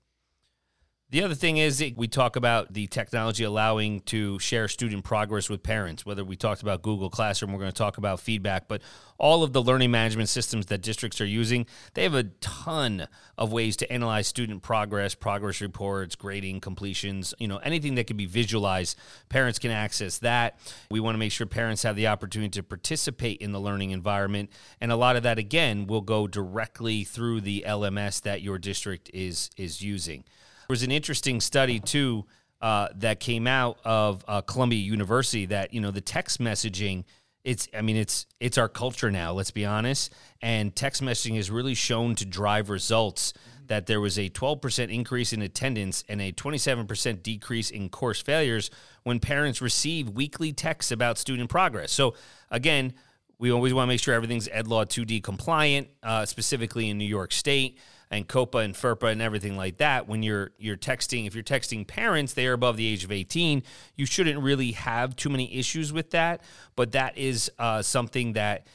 the 1.12 1.24
other 1.24 1.34
thing 1.34 1.58
is 1.58 1.84
we 1.96 2.08
talk 2.08 2.36
about 2.36 2.72
the 2.72 2.86
technology 2.86 3.44
allowing 3.44 4.02
to 4.02 4.38
share 4.38 4.68
student 4.68 5.04
progress 5.04 5.50
with 5.50 5.64
parents. 5.64 6.06
Whether 6.06 6.24
we 6.24 6.36
talked 6.36 6.62
about 6.62 6.84
Google 6.84 7.10
Classroom, 7.10 7.52
we're 7.52 7.58
going 7.58 7.72
to 7.72 7.78
talk 7.78 7.98
about 7.98 8.20
feedback, 8.20 8.68
but 8.68 8.84
all 9.18 9.42
of 9.42 9.52
the 9.52 9.62
learning 9.62 9.90
management 9.90 10.30
systems 10.30 10.68
that 10.68 10.84
districts 10.84 11.20
are 11.20 11.26
using, 11.26 11.66
they 11.96 12.04
have 12.04 12.14
a 12.14 12.26
ton 12.42 13.08
of 13.40 13.52
ways 13.52 13.76
to 13.78 13.92
analyze 13.92 14.28
student 14.28 14.62
progress, 14.62 15.16
progress 15.16 15.62
reports, 15.62 16.16
grading, 16.16 16.62
completions, 16.62 17.34
you 17.40 17.48
know, 17.48 17.58
anything 17.58 17.96
that 17.96 18.06
can 18.06 18.16
be 18.16 18.28
visualized. 18.28 18.96
Parents 19.30 19.58
can 19.58 19.72
access 19.72 20.20
that. 20.20 20.60
We 20.92 21.00
want 21.00 21.16
to 21.16 21.20
make 21.20 21.32
sure 21.32 21.48
parents 21.48 21.82
have 21.84 21.96
the 21.96 22.06
opportunity 22.06 22.52
to 22.52 22.64
participate 22.64 23.40
in 23.42 23.52
the 23.52 23.60
learning 23.60 23.92
environment, 23.92 24.52
and 24.80 24.92
a 24.92 24.96
lot 24.96 25.16
of 25.16 25.24
that 25.24 25.40
again 25.40 25.88
will 25.88 26.02
go 26.02 26.28
directly 26.28 27.04
through 27.04 27.42
the 27.42 27.66
LMS 27.68 28.22
that 28.22 28.44
your 28.44 28.60
district 28.60 29.10
is 29.12 29.50
is 29.58 29.82
using. 29.82 30.24
There 30.70 30.74
was 30.76 30.84
an 30.84 30.92
interesting 30.92 31.42
study 31.42 31.80
too 31.80 32.28
uh, 32.62 32.90
that 32.98 33.20
came 33.20 33.48
out 33.48 33.80
of 33.84 34.24
uh, 34.28 34.42
Columbia 34.42 34.78
University 34.78 35.48
that 35.48 35.74
you 35.74 35.82
know 35.82 35.90
the 35.90 36.00
text 36.00 36.40
messaging. 36.40 37.06
It's 37.44 37.68
I 37.76 37.82
mean 37.82 37.96
it's 37.98 38.28
it's 38.40 38.60
our 38.60 38.70
culture 38.70 39.10
now. 39.10 39.34
Let's 39.34 39.50
be 39.50 39.66
honest. 39.66 40.14
And 40.44 40.76
text 40.76 41.02
messaging 41.02 41.38
has 41.38 41.50
really 41.50 41.74
shown 41.74 42.14
to 42.18 42.26
drive 42.26 42.70
results. 42.70 43.34
That 43.66 43.88
there 43.88 44.00
was 44.00 44.20
a 44.20 44.30
12% 44.30 44.94
increase 44.94 45.34
in 45.34 45.42
attendance 45.42 46.04
and 46.08 46.22
a 46.22 46.32
27% 46.32 47.24
decrease 47.24 47.72
in 47.72 47.90
course 47.90 48.22
failures 48.22 48.70
when 49.04 49.20
parents 49.20 49.64
receive 49.64 50.10
weekly 50.10 50.54
texts 50.54 50.92
about 50.92 51.18
student 51.18 51.50
progress. 51.50 51.92
So 51.92 52.14
again, 52.52 52.94
we 53.40 53.52
always 53.52 53.74
want 53.74 53.88
to 53.88 53.88
make 53.88 54.02
sure 54.02 54.14
everything's 54.14 54.48
Ed 54.52 54.68
Law 54.68 54.86
2D 54.86 55.24
compliant, 55.24 55.88
uh, 56.04 56.26
specifically 56.26 56.90
in 56.90 57.00
New 57.00 57.06
York 57.06 57.32
State 57.32 57.80
and 58.12 58.28
COPPA 58.28 58.64
and 58.64 58.74
FERPA 58.74 59.12
and 59.12 59.22
everything 59.22 59.56
like 59.56 59.78
that. 59.78 60.08
When 60.08 60.24
you're 60.24 60.52
you're 60.58 60.78
texting, 60.78 61.28
if 61.28 61.36
you're 61.36 61.44
texting 61.44 61.86
parents, 61.86 62.34
they 62.34 62.48
are 62.48 62.54
above 62.54 62.78
the 62.78 62.88
age 62.88 63.04
of 63.04 63.12
18. 63.12 63.64
You 63.96 64.06
shouldn't 64.06 64.40
really 64.40 64.72
have 64.72 65.16
too 65.16 65.30
many 65.30 65.54
issues 65.58 65.94
with 65.94 66.12
that. 66.12 66.42
But 66.76 66.92
that 66.94 67.18
is 67.18 67.52
uh, 67.60 67.82
something 67.82 68.34
that 68.34 68.68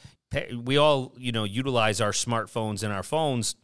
we 0.63 0.77
all 0.77 1.13
you 1.17 1.31
know 1.31 1.43
utilize 1.43 2.01
our 2.01 2.11
smartphones 2.11 2.83
and 2.83 2.93
our 2.93 3.03
phones 3.03 3.55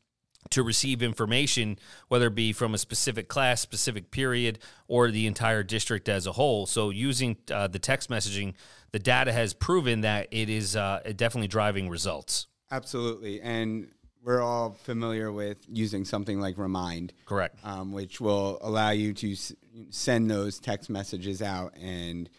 to 0.50 0.64
receive 0.64 1.04
information, 1.04 1.78
whether 2.08 2.28
it 2.28 2.36
be 2.36 2.52
from 2.52 2.74
a 2.74 2.78
specific 2.78 3.28
class, 3.28 3.62
specific 3.62 4.12
period, 4.12 4.60
or 4.88 5.12
the 5.12 5.28
entire 5.28 5.62
district 5.64 6.10
as 6.10 6.26
a 6.26 6.32
whole. 6.32 6.66
So, 6.66 6.90
using 6.90 7.38
uh, 7.52 7.68
the 7.68 7.80
text 7.80 8.10
messaging, 8.10 8.56
the 8.92 9.00
data 9.00 9.32
has 9.32 9.54
proven 9.54 10.02
that 10.02 10.28
it 10.32 10.50
is 10.50 10.76
uh, 10.76 11.02
definitely 11.16 11.48
driving 11.48 11.90
results. 11.90 12.48
Absolutely. 12.72 13.40
And 13.42 13.90
we're 14.24 14.42
all 14.42 14.72
familiar 14.84 15.32
with 15.32 15.58
using 15.68 16.06
something 16.06 16.40
like 16.40 16.58
Remind. 16.58 17.14
Correct. 17.26 17.58
Um, 17.64 17.92
which 17.92 18.22
will 18.22 18.60
allow 18.62 18.92
you 18.92 19.14
to 19.14 19.32
s- 19.34 19.54
send 19.90 20.30
those 20.30 20.60
text 20.60 20.90
messages 20.90 21.42
out 21.42 21.74
and 21.82 22.30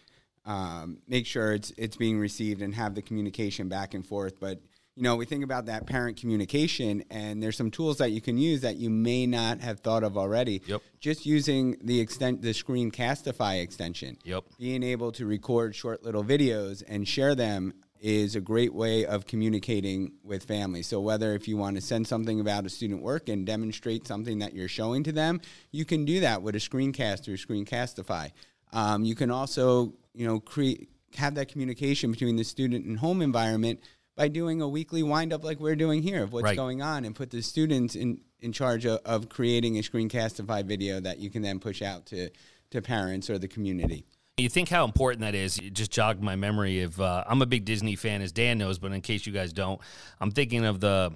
um, 0.45 0.99
make 1.07 1.27
sure 1.27 1.53
it's 1.53 1.73
it's 1.77 1.97
being 1.97 2.18
received 2.18 2.62
and 2.62 2.75
have 2.75 2.95
the 2.95 3.03
communication 3.03 3.68
back 3.68 3.95
and 3.95 4.07
forth. 4.07 4.40
But 4.40 4.61
you 4.95 5.03
know, 5.05 5.16
we 5.16 5.25
think 5.25 5.42
about 5.42 5.66
that 5.66 5.87
parent 5.87 6.18
communication, 6.18 7.03
and 7.11 7.42
there's 7.42 7.57
some 7.57 7.71
tools 7.71 7.97
that 7.99 8.11
you 8.11 8.21
can 8.21 8.37
use 8.37 8.61
that 8.61 8.77
you 8.77 8.90
may 8.90 9.27
not 9.27 9.61
have 9.61 9.81
thought 9.81 10.05
of 10.05 10.18
already. 10.18 10.61
Yep. 10.66 10.83
Just 11.01 11.25
using 11.25 11.79
the 11.83 11.99
extent 11.99 12.42
the 12.42 12.51
Screencastify 12.51 13.62
extension. 13.62 14.18
Yep. 14.25 14.45
Being 14.59 14.83
able 14.83 15.11
to 15.12 15.25
record 15.25 15.75
short 15.75 16.03
little 16.05 16.23
videos 16.23 16.83
and 16.87 17.09
share 17.09 17.35
them 17.35 17.73
is 18.03 18.35
a 18.35 18.41
great 18.41 18.75
way 18.75 19.07
of 19.07 19.27
communicating 19.27 20.12
with 20.25 20.43
families. 20.43 20.88
So 20.88 21.01
whether 21.01 21.35
if 21.37 21.47
you 21.47 21.57
want 21.57 21.77
to 21.77 21.81
send 21.81 22.09
something 22.09 22.41
about 22.41 22.67
a 22.67 22.69
student 22.69 23.01
work 23.01 23.29
and 23.29 23.47
demonstrate 23.47 24.09
something 24.09 24.41
that 24.41 24.55
you're 24.55 24.67
showing 24.67 25.05
to 25.05 25.12
them, 25.12 25.41
you 25.71 25.85
can 25.85 26.05
do 26.05 26.19
that 26.21 26.43
with 26.43 26.57
a 26.57 26.59
screencast 26.59 27.29
or 27.29 27.37
Screencastify. 27.37 28.33
Um, 28.73 29.05
you 29.05 29.15
can 29.15 29.31
also, 29.31 29.95
you 30.15 30.27
know, 30.27 30.41
create 30.41 30.88
have 31.15 31.35
that 31.37 31.49
communication 31.49 32.11
between 32.11 32.37
the 32.37 32.43
student 32.43 32.87
and 32.87 32.99
home 32.99 33.23
environment 33.23 33.81
by 34.17 34.29
doing 34.29 34.62
a 34.62 34.69
weekly 34.69 35.03
wind 35.03 35.33
up 35.33 35.45
like 35.45 35.61
we're 35.61 35.77
doing 35.77 36.03
here 36.03 36.25
of 36.25 36.33
what's 36.33 36.45
Right. 36.45 36.57
going 36.57 36.83
on 36.83 37.05
and 37.05 37.15
put 37.15 37.31
the 37.31 37.43
students 37.43 37.95
in, 37.95 38.21
in 38.41 38.53
charge 38.53 38.85
of, 38.85 38.99
of 39.05 39.29
creating 39.29 39.79
a 39.79 39.83
Screencastify 39.83 40.65
video 40.65 40.99
that 41.01 41.19
you 41.19 41.31
can 41.31 41.43
then 41.43 41.61
push 41.61 41.83
out 41.83 42.07
to, 42.07 42.31
to 42.71 42.83
parents 42.83 43.31
or 43.31 43.38
the 43.38 43.47
community. 43.47 44.07
You 44.38 44.49
think 44.49 44.71
how 44.71 44.85
important 44.87 45.21
that 45.21 45.35
is? 45.35 45.59
It 45.59 45.75
just 45.75 45.90
jogged 45.90 46.23
my 46.23 46.37
memory 46.37 46.81
of. 46.83 46.99
Uh, 46.99 47.23
I'm 47.27 47.42
a 47.42 47.47
big 47.47 47.66
Disney 47.66 47.97
fan, 47.97 48.23
as 48.23 48.33
Dan 48.33 48.57
knows, 48.57 48.79
but 48.79 48.90
in 48.92 49.03
case 49.03 49.27
you 49.27 49.33
guys 49.33 49.53
don't, 49.53 49.79
I'm 50.23 50.31
thinking 50.31 50.64
of 50.64 50.81
the 50.81 51.12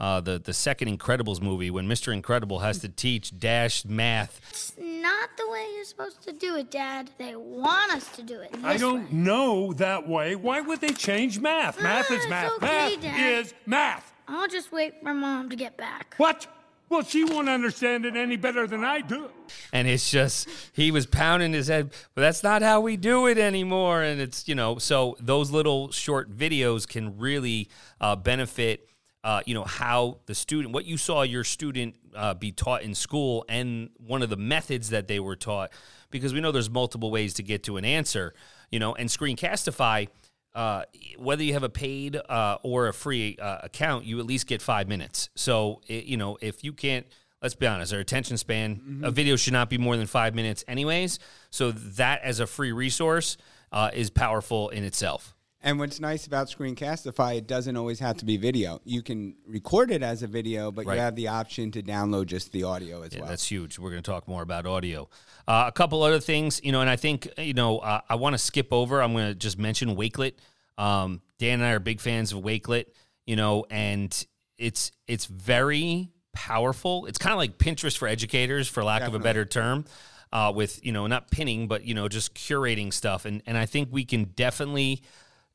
uh, 0.00 0.22
the 0.22 0.38
the 0.38 0.54
second 0.54 0.88
Incredibles 0.88 1.42
movie 1.42 1.70
when 1.70 1.86
Mr. 1.86 2.10
Incredible 2.10 2.60
has 2.60 2.78
to 2.78 2.88
teach 2.88 3.38
Dash 3.38 3.84
math. 3.84 4.40
It's 4.48 4.72
not 4.78 5.28
the 5.36 5.46
way 5.50 5.66
you're 5.74 5.84
supposed 5.84 6.22
to 6.22 6.32
do 6.32 6.56
it, 6.56 6.70
Dad. 6.70 7.10
They 7.18 7.36
want 7.36 7.92
us 7.92 8.08
to 8.16 8.22
do 8.22 8.40
it. 8.40 8.50
This 8.54 8.64
I 8.64 8.78
don't 8.78 9.04
way. 9.04 9.12
know 9.12 9.72
that 9.74 10.08
way. 10.08 10.34
Why 10.34 10.62
would 10.62 10.80
they 10.80 10.88
change 10.94 11.38
math? 11.40 11.78
Math 11.82 12.06
Ah, 12.10 12.14
is 12.14 12.28
math. 12.30 12.52
okay, 12.52 12.66
math 12.96 13.02
Dad. 13.02 13.20
is 13.40 13.54
math. 13.66 14.10
I'll 14.26 14.48
just 14.48 14.72
wait 14.72 15.02
for 15.02 15.12
Mom 15.12 15.50
to 15.50 15.56
get 15.56 15.76
back. 15.76 16.14
What? 16.16 16.46
Well, 16.94 17.02
she 17.02 17.24
won't 17.24 17.48
understand 17.48 18.06
it 18.06 18.14
any 18.14 18.36
better 18.36 18.68
than 18.68 18.84
I 18.84 19.00
do. 19.00 19.28
and 19.72 19.88
it's 19.88 20.12
just 20.12 20.48
he 20.72 20.92
was 20.92 21.06
pounding 21.06 21.52
his 21.52 21.66
head 21.66 21.92
but 22.14 22.20
that's 22.22 22.44
not 22.44 22.62
how 22.62 22.80
we 22.80 22.96
do 22.96 23.26
it 23.26 23.36
anymore 23.36 24.00
and 24.04 24.20
it's 24.20 24.46
you 24.46 24.54
know 24.54 24.78
so 24.78 25.16
those 25.18 25.50
little 25.50 25.90
short 25.90 26.30
videos 26.30 26.86
can 26.86 27.18
really 27.18 27.68
uh, 28.00 28.14
benefit 28.14 28.88
uh, 29.24 29.40
you 29.44 29.54
know 29.54 29.64
how 29.64 30.18
the 30.26 30.36
student 30.36 30.72
what 30.72 30.84
you 30.84 30.96
saw 30.96 31.22
your 31.22 31.42
student 31.42 31.96
uh, 32.14 32.32
be 32.32 32.52
taught 32.52 32.82
in 32.82 32.94
school 32.94 33.44
and 33.48 33.90
one 33.98 34.22
of 34.22 34.30
the 34.30 34.36
methods 34.36 34.90
that 34.90 35.08
they 35.08 35.18
were 35.18 35.34
taught 35.34 35.72
because 36.10 36.32
we 36.32 36.40
know 36.40 36.52
there's 36.52 36.70
multiple 36.70 37.10
ways 37.10 37.34
to 37.34 37.42
get 37.42 37.64
to 37.64 37.76
an 37.76 37.84
answer 37.84 38.32
you 38.70 38.78
know 38.78 38.94
and 38.94 39.08
screencastify 39.08 40.06
uh, 40.54 40.84
whether 41.18 41.42
you 41.42 41.52
have 41.54 41.62
a 41.62 41.68
paid 41.68 42.16
uh, 42.16 42.58
or 42.62 42.88
a 42.88 42.92
free 42.92 43.36
uh, 43.40 43.58
account, 43.62 44.04
you 44.04 44.20
at 44.20 44.26
least 44.26 44.46
get 44.46 44.62
five 44.62 44.88
minutes. 44.88 45.28
So, 45.34 45.80
it, 45.88 46.04
you 46.04 46.16
know, 46.16 46.38
if 46.40 46.62
you 46.62 46.72
can't, 46.72 47.06
let's 47.42 47.54
be 47.54 47.66
honest, 47.66 47.92
our 47.92 47.98
attention 47.98 48.36
span, 48.36 49.00
a 49.02 49.10
video 49.10 49.36
should 49.36 49.52
not 49.52 49.68
be 49.68 49.78
more 49.78 49.96
than 49.96 50.06
five 50.06 50.34
minutes, 50.34 50.64
anyways. 50.68 51.18
So, 51.50 51.72
that 51.72 52.22
as 52.22 52.40
a 52.40 52.46
free 52.46 52.72
resource 52.72 53.36
uh, 53.72 53.90
is 53.92 54.10
powerful 54.10 54.68
in 54.68 54.84
itself. 54.84 55.34
And 55.64 55.78
what's 55.78 55.98
nice 55.98 56.26
about 56.26 56.48
Screencastify, 56.48 57.38
it 57.38 57.46
doesn't 57.46 57.74
always 57.74 57.98
have 58.00 58.18
to 58.18 58.26
be 58.26 58.36
video. 58.36 58.82
You 58.84 59.02
can 59.02 59.34
record 59.46 59.90
it 59.90 60.02
as 60.02 60.22
a 60.22 60.26
video, 60.26 60.70
but 60.70 60.84
Right. 60.84 60.96
you 60.96 61.00
have 61.00 61.16
the 61.16 61.28
option 61.28 61.70
to 61.70 61.82
download 61.82 62.26
just 62.26 62.52
the 62.52 62.64
audio 62.64 63.00
as 63.00 63.14
Yeah, 63.14 63.20
well. 63.20 63.30
That's 63.30 63.46
huge. 63.50 63.78
We're 63.78 63.88
going 63.88 64.02
to 64.02 64.08
talk 64.10 64.28
more 64.28 64.42
about 64.42 64.66
audio. 64.66 65.08
Uh, 65.48 65.64
a 65.66 65.72
couple 65.72 66.02
other 66.02 66.20
things, 66.20 66.60
you 66.62 66.70
know, 66.70 66.82
and 66.82 66.90
I 66.90 66.96
think, 66.96 67.30
you 67.38 67.54
know, 67.54 67.78
uh, 67.78 68.02
I 68.10 68.16
want 68.16 68.34
to 68.34 68.38
skip 68.38 68.74
over. 68.74 69.02
I'm 69.02 69.14
going 69.14 69.28
to 69.28 69.34
just 69.34 69.58
mention 69.58 69.96
Wakelet. 69.96 70.34
Um, 70.76 71.22
Dan 71.38 71.60
and 71.60 71.64
I 71.64 71.70
are 71.72 71.80
big 71.80 72.02
fans 72.02 72.30
of 72.34 72.40
Wakelet, 72.40 72.84
you 73.24 73.36
know, 73.36 73.64
and 73.70 74.26
it's 74.58 74.92
it's 75.08 75.24
very 75.24 76.10
powerful. 76.34 77.06
It's 77.06 77.16
kind 77.16 77.32
of 77.32 77.38
like 77.38 77.56
Pinterest 77.56 77.96
for 77.96 78.06
educators, 78.06 78.68
for 78.68 78.84
lack 78.84 79.02
of 79.02 79.14
a 79.14 79.18
better 79.18 79.46
term. 79.46 79.86
Uh, 80.32 80.50
with 80.52 80.84
you 80.84 80.90
know 80.90 81.06
not 81.06 81.30
pinning, 81.30 81.68
but 81.68 81.84
you 81.84 81.94
know 81.94 82.08
just 82.08 82.34
curating 82.34 82.92
stuff, 82.92 83.24
and 83.24 83.40
and 83.46 83.56
I 83.56 83.66
think 83.66 83.90
we 83.92 84.04
can 84.04 84.24
definitely 84.34 85.00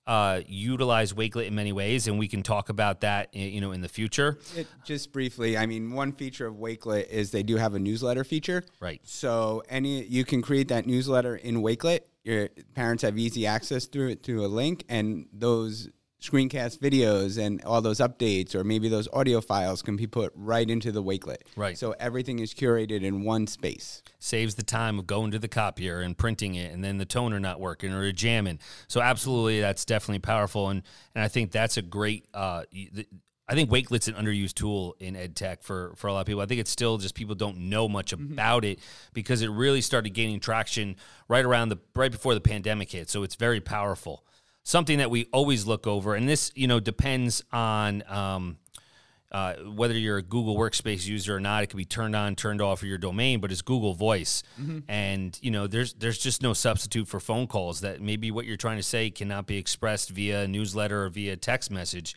uh, 0.10 0.42
utilize 0.48 1.14
Wakelet 1.14 1.46
in 1.46 1.54
many 1.54 1.72
ways, 1.72 2.08
and 2.08 2.18
we 2.18 2.28
can 2.28 2.42
talk 2.42 2.70
about 2.70 3.02
that, 3.02 3.32
you 3.32 3.62
know, 3.62 3.72
in 3.72 3.82
the 3.82 3.88
future. 3.88 4.40
It, 4.56 4.66
just 4.84 5.14
briefly, 5.14 5.56
I 5.56 5.68
mean, 5.68 5.92
one 5.92 6.14
feature 6.14 6.48
of 6.48 6.56
Wakelet 6.56 7.08
is 7.10 7.30
they 7.30 7.44
do 7.44 7.58
have 7.58 7.76
a 7.76 7.80
newsletter 7.80 8.24
feature. 8.24 8.64
Right. 8.80 9.00
So 9.04 9.62
any 9.70 10.04
you 10.04 10.26
can 10.26 10.42
create 10.42 10.70
that 10.70 10.88
newsletter 10.88 11.36
in 11.36 11.58
Wakelet. 11.58 12.00
Your 12.24 12.50
parents 12.74 13.04
have 13.04 13.20
easy 13.20 13.46
access 13.46 13.86
through 13.86 14.10
it 14.10 14.24
to 14.24 14.44
a 14.44 14.48
link, 14.48 14.84
and 14.90 15.28
those 15.32 15.90
screencast 16.22 16.80
videos 16.80 17.38
and 17.38 17.64
all 17.64 17.82
those 17.82 18.00
updates, 18.00 18.54
or 18.54 18.64
maybe 18.64 18.90
those 18.90 19.08
audio 19.14 19.40
files, 19.42 19.82
can 19.82 19.96
be 19.96 20.08
put 20.08 20.32
right 20.36 20.70
into 20.70 20.92
the 20.92 21.02
Wakelet. 21.02 21.38
Right. 21.56 21.78
So 21.78 21.96
everything 22.00 22.40
is 22.40 22.54
curated 22.54 23.04
in 23.04 23.24
one 23.24 23.48
space. 23.48 24.02
saves 24.20 24.56
the 24.56 24.64
time 24.64 25.00
of 25.00 25.08
going 25.08 25.32
to 25.32 25.40
the 25.40 25.48
copier 25.48 26.02
and 26.02 26.18
printing 26.18 26.56
it 26.56 26.74
and 26.74 26.84
then 26.84 26.98
the 26.98 27.06
toner 27.06 27.40
not 27.40 27.60
working 27.60 27.94
or 27.94 28.12
jamming. 28.12 28.60
So 28.88 29.02
absolutely 29.02 29.62
that's 29.62 29.86
definitely 29.86 30.20
powerful 30.20 30.70
and 30.70 30.84
and 31.16 31.24
I 31.24 31.28
think 31.28 31.52
that's 31.52 31.78
a 31.78 31.82
great 31.82 32.28
uh 32.34 32.64
the- 32.72 33.08
I 33.48 33.56
think 33.56 33.72
Wakelet's 33.72 34.08
an 34.08 34.14
underused 34.14 34.54
tool 34.54 34.96
in 35.00 35.16
ed 35.16 35.36
tech 35.36 35.64
for, 35.64 35.94
for 35.96 36.06
a 36.06 36.14
lot 36.14 36.20
of 36.20 36.28
people. 36.28 36.42
I 36.42 36.46
think 36.46 36.62
it's 36.62 36.70
still 36.70 37.00
just 37.00 37.16
people 37.16 37.34
don't 37.34 37.58
know 37.62 37.88
much 37.90 38.14
about 38.14 38.64
it 38.64 38.78
because 39.12 39.42
it 39.42 39.48
really 39.50 39.82
started 39.82 40.12
gaining 40.12 40.40
traction 40.40 40.98
right 41.28 41.44
around 41.44 41.70
the 41.70 41.78
right 41.96 42.12
before 42.12 42.36
the 42.36 42.42
pandemic 42.42 42.92
hit. 42.92 43.10
So 43.10 43.24
it's 43.24 43.34
very 43.34 43.60
powerful. 43.60 44.24
Something 44.64 45.00
that 45.00 45.10
we 45.10 45.26
always 45.34 45.66
look 45.66 45.88
over, 45.88 46.16
and 46.16 46.28
this 46.30 46.52
you 46.56 46.68
know 46.68 46.80
depends 46.80 47.44
on 47.52 48.04
um, 48.08 48.58
uh, 49.32 49.54
whether 49.56 49.94
you're 49.98 50.18
a 50.18 50.24
Google 50.24 50.56
Workspace 50.56 51.08
user 51.08 51.36
or 51.36 51.40
not, 51.40 51.64
it 51.64 51.68
can 51.68 51.78
be 51.78 51.86
turned 51.86 52.16
on, 52.16 52.36
turned 52.36 52.62
off 52.62 52.80
for 52.80 52.88
your 52.88 52.98
domain, 52.98 53.40
but 53.40 53.52
it's 53.52 53.62
Google 53.62 53.94
Voice, 53.94 54.44
and 54.88 55.38
you 55.42 55.52
know 55.52 55.68
there's 55.68 55.94
there's 55.94 56.18
just 56.18 56.42
no 56.42 56.54
substitute 56.54 57.08
for 57.08 57.20
phone 57.20 57.48
calls. 57.48 57.82
That 57.82 58.02
maybe 58.02 58.32
what 58.32 58.46
you're 58.46 58.58
trying 58.58 58.78
to 58.78 58.84
say 58.84 59.10
cannot 59.10 59.48
be 59.48 59.58
expressed 59.58 60.10
via 60.10 60.48
newsletter 60.48 61.06
or 61.06 61.10
via 61.10 61.38
text 61.38 61.72
message, 61.72 62.16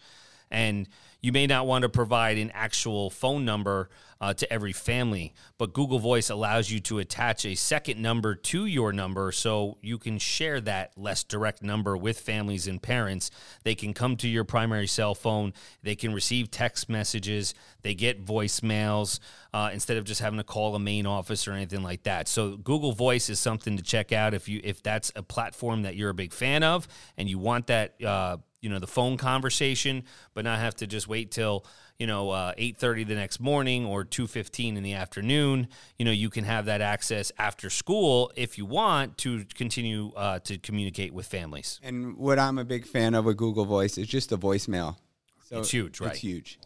and 0.50 0.88
you 1.22 1.30
may 1.30 1.46
not 1.46 1.66
want 1.66 1.82
to 1.82 1.88
provide 1.88 2.36
an 2.36 2.50
actual 2.52 3.08
phone 3.08 3.44
number 3.44 3.88
uh, 4.20 4.34
to 4.34 4.52
every 4.52 4.72
family, 4.72 5.32
but 5.56 5.72
Google 5.72 5.98
Voice 5.98 6.30
allows 6.30 6.70
you 6.70 6.80
to 6.80 6.98
attach 6.98 7.44
a 7.44 7.54
second 7.54 8.00
number 8.00 8.34
to 8.34 8.66
your 8.66 8.92
number 8.92 9.32
so 9.32 9.78
you 9.82 9.98
can 9.98 10.18
share 10.18 10.60
that 10.60 10.92
less 10.96 11.24
direct 11.24 11.62
number 11.62 11.96
with 11.96 12.20
families 12.20 12.66
and 12.66 12.80
parents. 12.80 13.30
They 13.64 13.74
can 13.74 13.94
come 13.94 14.16
to 14.18 14.28
your 14.28 14.44
primary 14.44 14.86
cell 14.86 15.14
phone, 15.14 15.52
they 15.82 15.94
can 15.94 16.12
receive 16.12 16.50
text 16.50 16.88
messages, 16.88 17.54
they 17.82 17.94
get 17.94 18.24
voicemails 18.24 19.18
uh, 19.54 19.70
instead 19.72 19.96
of 19.96 20.04
just 20.04 20.20
having 20.20 20.38
to 20.38 20.44
call 20.44 20.74
a 20.74 20.80
main 20.80 21.06
office 21.06 21.46
or 21.46 21.52
anything 21.52 21.82
like 21.82 22.04
that. 22.04 22.28
So 22.28 22.56
Google 22.56 22.92
Voice 22.92 23.28
is 23.28 23.38
something 23.40 23.76
to 23.76 23.82
check 23.82 24.12
out 24.12 24.34
if 24.34 24.48
you 24.48 24.60
if 24.62 24.82
that's 24.82 25.12
a 25.16 25.22
platform 25.22 25.82
that 25.82 25.96
you're 25.96 26.10
a 26.10 26.14
big 26.14 26.32
fan 26.32 26.62
of 26.62 26.88
and 27.16 27.28
you 27.28 27.38
want 27.38 27.68
that. 27.68 28.02
Uh, 28.02 28.38
you 28.62 28.70
know 28.70 28.78
the 28.78 28.86
phone 28.86 29.18
conversation, 29.18 30.04
but 30.32 30.44
not 30.44 30.58
have 30.60 30.74
to 30.76 30.86
just 30.86 31.06
wait 31.08 31.30
till 31.30 31.66
you 31.98 32.06
know 32.06 32.30
uh, 32.30 32.52
eight 32.56 32.78
thirty 32.78 33.04
the 33.04 33.14
next 33.14 33.40
morning 33.40 33.84
or 33.84 34.04
two 34.04 34.26
fifteen 34.26 34.76
in 34.76 34.82
the 34.82 34.94
afternoon. 34.94 35.68
You 35.98 36.06
know 36.06 36.12
you 36.12 36.30
can 36.30 36.44
have 36.44 36.64
that 36.66 36.80
access 36.80 37.30
after 37.38 37.68
school 37.68 38.32
if 38.36 38.56
you 38.56 38.64
want 38.64 39.18
to 39.18 39.44
continue 39.54 40.12
uh, 40.16 40.38
to 40.40 40.56
communicate 40.56 41.12
with 41.12 41.26
families. 41.26 41.80
And 41.82 42.16
what 42.16 42.38
I'm 42.38 42.56
a 42.56 42.64
big 42.64 42.86
fan 42.86 43.14
of 43.14 43.26
with 43.26 43.36
Google 43.36 43.66
Voice 43.66 43.98
is 43.98 44.06
just 44.06 44.30
the 44.30 44.38
voicemail. 44.38 44.96
So 45.44 45.58
It's 45.58 45.70
huge, 45.70 46.00
right? 46.00 46.12
It's 46.12 46.20
huge. 46.20 46.58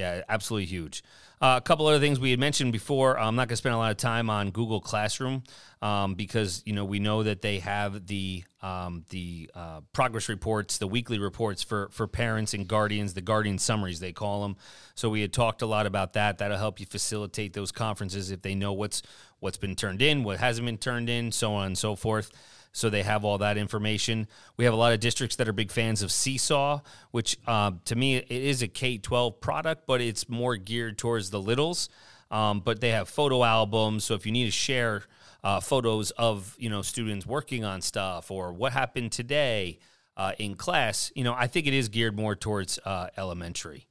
Yeah, 0.00 0.22
absolutely 0.30 0.64
huge. 0.64 1.02
Uh, 1.42 1.58
a 1.58 1.60
couple 1.60 1.86
other 1.86 2.00
things 2.00 2.18
we 2.18 2.30
had 2.30 2.40
mentioned 2.40 2.72
before. 2.72 3.18
I'm 3.18 3.36
not 3.36 3.48
going 3.48 3.50
to 3.50 3.56
spend 3.56 3.74
a 3.74 3.78
lot 3.78 3.90
of 3.90 3.98
time 3.98 4.30
on 4.30 4.50
Google 4.50 4.80
Classroom 4.80 5.42
um, 5.82 6.14
because 6.14 6.62
you 6.64 6.72
know 6.72 6.86
we 6.86 6.98
know 6.98 7.22
that 7.22 7.42
they 7.42 7.58
have 7.58 8.06
the 8.06 8.44
um, 8.62 9.04
the 9.10 9.50
uh, 9.54 9.80
progress 9.92 10.30
reports, 10.30 10.78
the 10.78 10.86
weekly 10.86 11.18
reports 11.18 11.62
for 11.62 11.90
for 11.92 12.06
parents 12.06 12.54
and 12.54 12.66
guardians, 12.66 13.12
the 13.12 13.20
guardian 13.20 13.58
summaries 13.58 14.00
they 14.00 14.12
call 14.12 14.40
them. 14.40 14.56
So 14.94 15.10
we 15.10 15.20
had 15.20 15.34
talked 15.34 15.60
a 15.60 15.66
lot 15.66 15.84
about 15.84 16.14
that. 16.14 16.38
That'll 16.38 16.56
help 16.56 16.80
you 16.80 16.86
facilitate 16.86 17.52
those 17.52 17.72
conferences 17.72 18.30
if 18.30 18.40
they 18.40 18.54
know 18.54 18.72
what's 18.72 19.02
what's 19.40 19.58
been 19.58 19.76
turned 19.76 20.00
in, 20.00 20.24
what 20.24 20.38
hasn't 20.38 20.64
been 20.64 20.78
turned 20.78 21.10
in, 21.10 21.30
so 21.30 21.52
on 21.52 21.66
and 21.66 21.78
so 21.78 21.94
forth 21.94 22.30
so 22.72 22.88
they 22.88 23.02
have 23.02 23.24
all 23.24 23.38
that 23.38 23.56
information. 23.56 24.28
We 24.56 24.64
have 24.64 24.74
a 24.74 24.76
lot 24.76 24.92
of 24.92 25.00
districts 25.00 25.36
that 25.36 25.48
are 25.48 25.52
big 25.52 25.70
fans 25.70 26.02
of 26.02 26.12
Seesaw, 26.12 26.80
which 27.10 27.36
um, 27.48 27.80
to 27.86 27.96
me 27.96 28.16
it 28.16 28.30
is 28.30 28.62
a 28.62 28.68
K 28.68 28.98
twelve 28.98 29.40
product, 29.40 29.86
but 29.86 30.00
it's 30.00 30.28
more 30.28 30.56
geared 30.56 30.98
towards 30.98 31.30
the 31.30 31.40
littles. 31.40 31.88
Um, 32.30 32.60
but 32.60 32.80
they 32.80 32.90
have 32.90 33.08
photo 33.08 33.42
albums, 33.42 34.04
so 34.04 34.14
if 34.14 34.24
you 34.24 34.30
need 34.30 34.44
to 34.44 34.52
share 34.52 35.02
uh, 35.42 35.58
photos 35.58 36.12
of 36.12 36.54
you 36.58 36.70
know 36.70 36.82
students 36.82 37.26
working 37.26 37.64
on 37.64 37.80
stuff 37.80 38.30
or 38.30 38.52
what 38.52 38.72
happened 38.72 39.10
today 39.10 39.80
uh, 40.16 40.32
in 40.38 40.54
class, 40.54 41.10
you 41.14 41.24
know 41.24 41.34
I 41.34 41.48
think 41.48 41.66
it 41.66 41.74
is 41.74 41.88
geared 41.88 42.16
more 42.16 42.36
towards 42.36 42.78
uh, 42.84 43.08
elementary. 43.16 43.86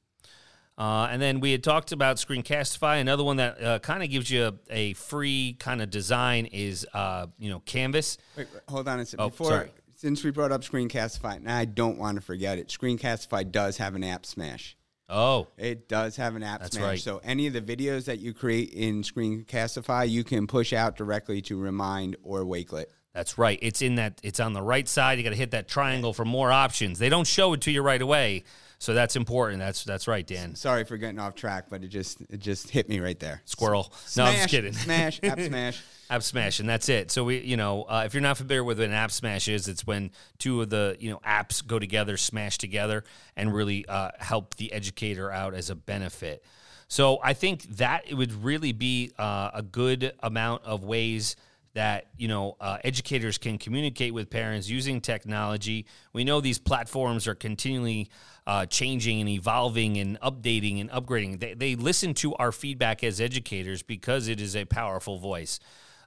Uh, 0.80 1.08
and 1.10 1.20
then 1.20 1.40
we 1.40 1.52
had 1.52 1.62
talked 1.62 1.92
about 1.92 2.16
Screencastify. 2.16 3.02
Another 3.02 3.22
one 3.22 3.36
that 3.36 3.62
uh, 3.62 3.78
kind 3.80 4.02
of 4.02 4.08
gives 4.08 4.30
you 4.30 4.46
a, 4.46 4.54
a 4.70 4.92
free 4.94 5.54
kind 5.58 5.82
of 5.82 5.90
design 5.90 6.46
is, 6.46 6.86
uh, 6.94 7.26
you 7.38 7.50
know, 7.50 7.60
Canvas. 7.60 8.16
Wait, 8.34 8.48
wait, 8.50 8.62
hold 8.66 8.88
on 8.88 8.98
a 8.98 9.04
second. 9.04 9.22
Oh, 9.22 9.28
Before, 9.28 9.48
sorry. 9.50 9.70
since 9.94 10.24
we 10.24 10.30
brought 10.30 10.52
up 10.52 10.62
Screencastify, 10.62 11.36
and 11.36 11.50
I 11.50 11.66
don't 11.66 11.98
want 11.98 12.16
to 12.16 12.22
forget 12.22 12.56
it, 12.56 12.68
Screencastify 12.68 13.52
does 13.52 13.76
have 13.76 13.94
an 13.94 14.02
app 14.02 14.24
smash. 14.24 14.74
Oh, 15.10 15.48
It 15.58 15.86
does 15.86 16.16
have 16.16 16.34
an 16.34 16.42
app 16.42 16.60
That's 16.60 16.76
smash. 16.76 16.86
right. 16.86 16.98
So 16.98 17.20
any 17.24 17.46
of 17.46 17.52
the 17.52 17.60
videos 17.60 18.06
that 18.06 18.20
you 18.20 18.32
create 18.32 18.70
in 18.72 19.02
Screencastify, 19.02 20.08
you 20.08 20.24
can 20.24 20.46
push 20.46 20.72
out 20.72 20.96
directly 20.96 21.42
to 21.42 21.58
Remind 21.58 22.16
or 22.22 22.40
Wakelet. 22.44 22.86
that's 23.12 23.36
right. 23.36 23.58
It's 23.60 23.82
in 23.82 23.96
that. 23.96 24.18
It's 24.22 24.40
on 24.40 24.52
the 24.54 24.62
right 24.62 24.88
side. 24.88 25.18
You 25.18 25.24
got 25.24 25.30
to 25.30 25.36
hit 25.36 25.50
that 25.50 25.68
triangle 25.68 26.12
for 26.14 26.24
more 26.24 26.50
options. 26.52 26.98
They 27.00 27.08
don't 27.10 27.26
show 27.26 27.52
it 27.52 27.60
to 27.62 27.70
you 27.70 27.82
right 27.82 28.00
away, 28.00 28.44
so 28.80 28.94
that's 28.94 29.14
important. 29.14 29.60
That's 29.60 29.84
that's 29.84 30.08
right, 30.08 30.26
Dan. 30.26 30.54
Sorry 30.54 30.84
for 30.84 30.96
getting 30.96 31.18
off 31.18 31.34
track, 31.34 31.66
but 31.68 31.84
it 31.84 31.88
just 31.88 32.22
it 32.30 32.40
just 32.40 32.70
hit 32.70 32.88
me 32.88 32.98
right 32.98 33.20
there. 33.20 33.42
Squirrel. 33.44 33.92
No, 34.16 34.24
I'm 34.24 34.36
just 34.36 34.48
kidding. 34.48 34.72
Smash, 34.72 35.20
app 35.22 35.38
smash. 35.38 35.82
app 36.08 36.22
smash 36.22 36.58
and 36.60 36.68
that's 36.68 36.88
it 36.88 37.10
so 37.10 37.22
we 37.22 37.38
you 37.40 37.56
know 37.56 37.82
uh, 37.84 38.02
if 38.06 38.14
you're 38.14 38.22
not 38.22 38.36
familiar 38.38 38.64
with 38.64 38.80
what 38.80 38.86
an 38.88 38.92
app 38.92 39.12
smash 39.12 39.46
is 39.48 39.68
it's 39.68 39.86
when 39.86 40.10
two 40.38 40.60
of 40.62 40.70
the 40.70 40.96
you 40.98 41.10
know 41.10 41.20
apps 41.24 41.64
go 41.64 41.78
together 41.78 42.16
smash 42.16 42.58
together 42.58 43.04
and 43.36 43.54
really 43.54 43.86
uh, 43.86 44.10
help 44.18 44.56
the 44.56 44.72
educator 44.72 45.30
out 45.30 45.54
as 45.54 45.70
a 45.70 45.74
benefit 45.76 46.42
so 46.88 47.20
i 47.22 47.32
think 47.32 47.62
that 47.76 48.02
it 48.08 48.14
would 48.14 48.32
really 48.42 48.72
be 48.72 49.12
uh, 49.18 49.50
a 49.54 49.62
good 49.62 50.12
amount 50.20 50.64
of 50.64 50.82
ways 50.82 51.36
that 51.74 52.06
you 52.16 52.28
know 52.28 52.56
uh, 52.60 52.78
educators 52.84 53.38
can 53.38 53.58
communicate 53.58 54.12
with 54.12 54.28
parents 54.28 54.68
using 54.68 55.00
technology 55.00 55.86
we 56.12 56.24
know 56.24 56.40
these 56.40 56.58
platforms 56.58 57.26
are 57.28 57.34
continually 57.34 58.10
uh, 58.46 58.66
changing 58.66 59.20
and 59.20 59.28
evolving 59.28 59.98
and 59.98 60.20
updating 60.20 60.80
and 60.80 60.90
upgrading 60.90 61.38
they, 61.40 61.54
they 61.54 61.74
listen 61.74 62.12
to 62.14 62.34
our 62.36 62.52
feedback 62.52 63.04
as 63.04 63.20
educators 63.20 63.82
because 63.82 64.28
it 64.28 64.40
is 64.40 64.56
a 64.56 64.64
powerful 64.64 65.18
voice 65.18 65.60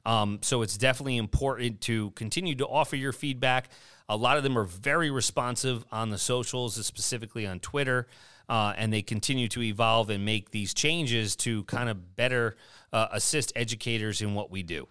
um, 0.06 0.40
so 0.42 0.62
it's 0.62 0.78
definitely 0.78 1.18
important 1.18 1.82
to 1.82 2.12
continue 2.12 2.56
to 2.56 2.68
offer 2.68 2.96
your 2.96 3.14
feedback. 3.14 3.70
A 4.10 4.18
lot 4.18 4.38
of 4.38 4.44
them 4.44 4.58
are 4.58 4.66
very 4.66 5.10
responsive 5.10 5.86
on 5.92 6.10
the 6.10 6.18
socials, 6.18 6.84
specifically 6.86 7.48
on 7.48 7.60
Twitter, 7.60 8.08
uh, 8.50 8.74
and 8.78 8.92
they 8.92 9.02
continue 9.02 9.48
to 9.50 9.62
evolve 9.62 10.10
and 10.10 10.26
make 10.26 10.52
these 10.52 10.74
changes 10.74 11.36
to 11.38 11.64
kind 11.64 11.90
of 11.90 12.16
better 12.16 12.58
uh, 12.92 13.08
assist 13.12 13.54
educators 13.56 14.22
in 14.22 14.34
what 14.34 14.52
we 14.52 14.62
do. 14.62 14.88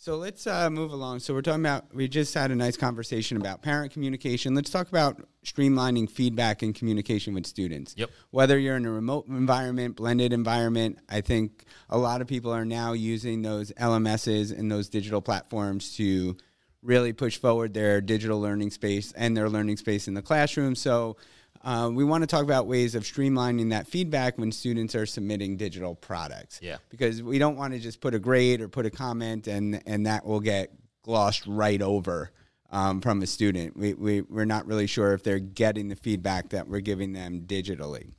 So 0.00 0.14
let's 0.14 0.46
uh, 0.46 0.70
move 0.70 0.92
along. 0.92 1.18
So 1.18 1.34
we're 1.34 1.42
talking 1.42 1.60
about 1.60 1.92
we 1.92 2.06
just 2.06 2.32
had 2.32 2.52
a 2.52 2.54
nice 2.54 2.76
conversation 2.76 3.36
about 3.36 3.62
parent 3.62 3.92
communication. 3.92 4.54
Let's 4.54 4.70
talk 4.70 4.88
about 4.88 5.20
streamlining 5.44 6.08
feedback 6.08 6.62
and 6.62 6.72
communication 6.72 7.34
with 7.34 7.46
students. 7.46 7.94
Yep. 7.98 8.10
Whether 8.30 8.60
you're 8.60 8.76
in 8.76 8.86
a 8.86 8.92
remote 8.92 9.26
environment, 9.26 9.96
blended 9.96 10.32
environment, 10.32 11.00
I 11.08 11.20
think 11.20 11.64
a 11.90 11.98
lot 11.98 12.20
of 12.20 12.28
people 12.28 12.52
are 12.52 12.64
now 12.64 12.92
using 12.92 13.42
those 13.42 13.72
LMSs 13.72 14.56
and 14.56 14.70
those 14.70 14.88
digital 14.88 15.20
platforms 15.20 15.96
to 15.96 16.36
really 16.80 17.12
push 17.12 17.36
forward 17.36 17.74
their 17.74 18.00
digital 18.00 18.40
learning 18.40 18.70
space 18.70 19.10
and 19.16 19.36
their 19.36 19.48
learning 19.48 19.78
space 19.78 20.06
in 20.06 20.14
the 20.14 20.22
classroom. 20.22 20.76
So 20.76 21.16
uh, 21.62 21.90
we 21.92 22.04
want 22.04 22.22
to 22.22 22.26
talk 22.26 22.42
about 22.42 22.66
ways 22.66 22.94
of 22.94 23.02
streamlining 23.02 23.70
that 23.70 23.86
feedback 23.86 24.38
when 24.38 24.52
students 24.52 24.94
are 24.94 25.06
submitting 25.06 25.56
digital 25.56 25.94
products. 25.94 26.60
Yeah. 26.62 26.76
Because 26.88 27.22
we 27.22 27.38
don't 27.38 27.56
want 27.56 27.72
to 27.74 27.78
just 27.78 28.00
put 28.00 28.14
a 28.14 28.18
grade 28.18 28.60
or 28.60 28.68
put 28.68 28.86
a 28.86 28.90
comment 28.90 29.46
and, 29.46 29.82
and 29.86 30.06
that 30.06 30.24
will 30.24 30.40
get 30.40 30.72
glossed 31.02 31.46
right 31.46 31.82
over 31.82 32.30
um, 32.70 33.00
from 33.00 33.22
a 33.22 33.26
student. 33.26 33.76
We, 33.76 33.94
we, 33.94 34.20
we're 34.22 34.44
not 34.44 34.66
really 34.66 34.86
sure 34.86 35.12
if 35.14 35.22
they're 35.22 35.38
getting 35.38 35.88
the 35.88 35.96
feedback 35.96 36.50
that 36.50 36.68
we're 36.68 36.80
giving 36.80 37.12
them 37.12 37.42
digitally. 37.46 38.12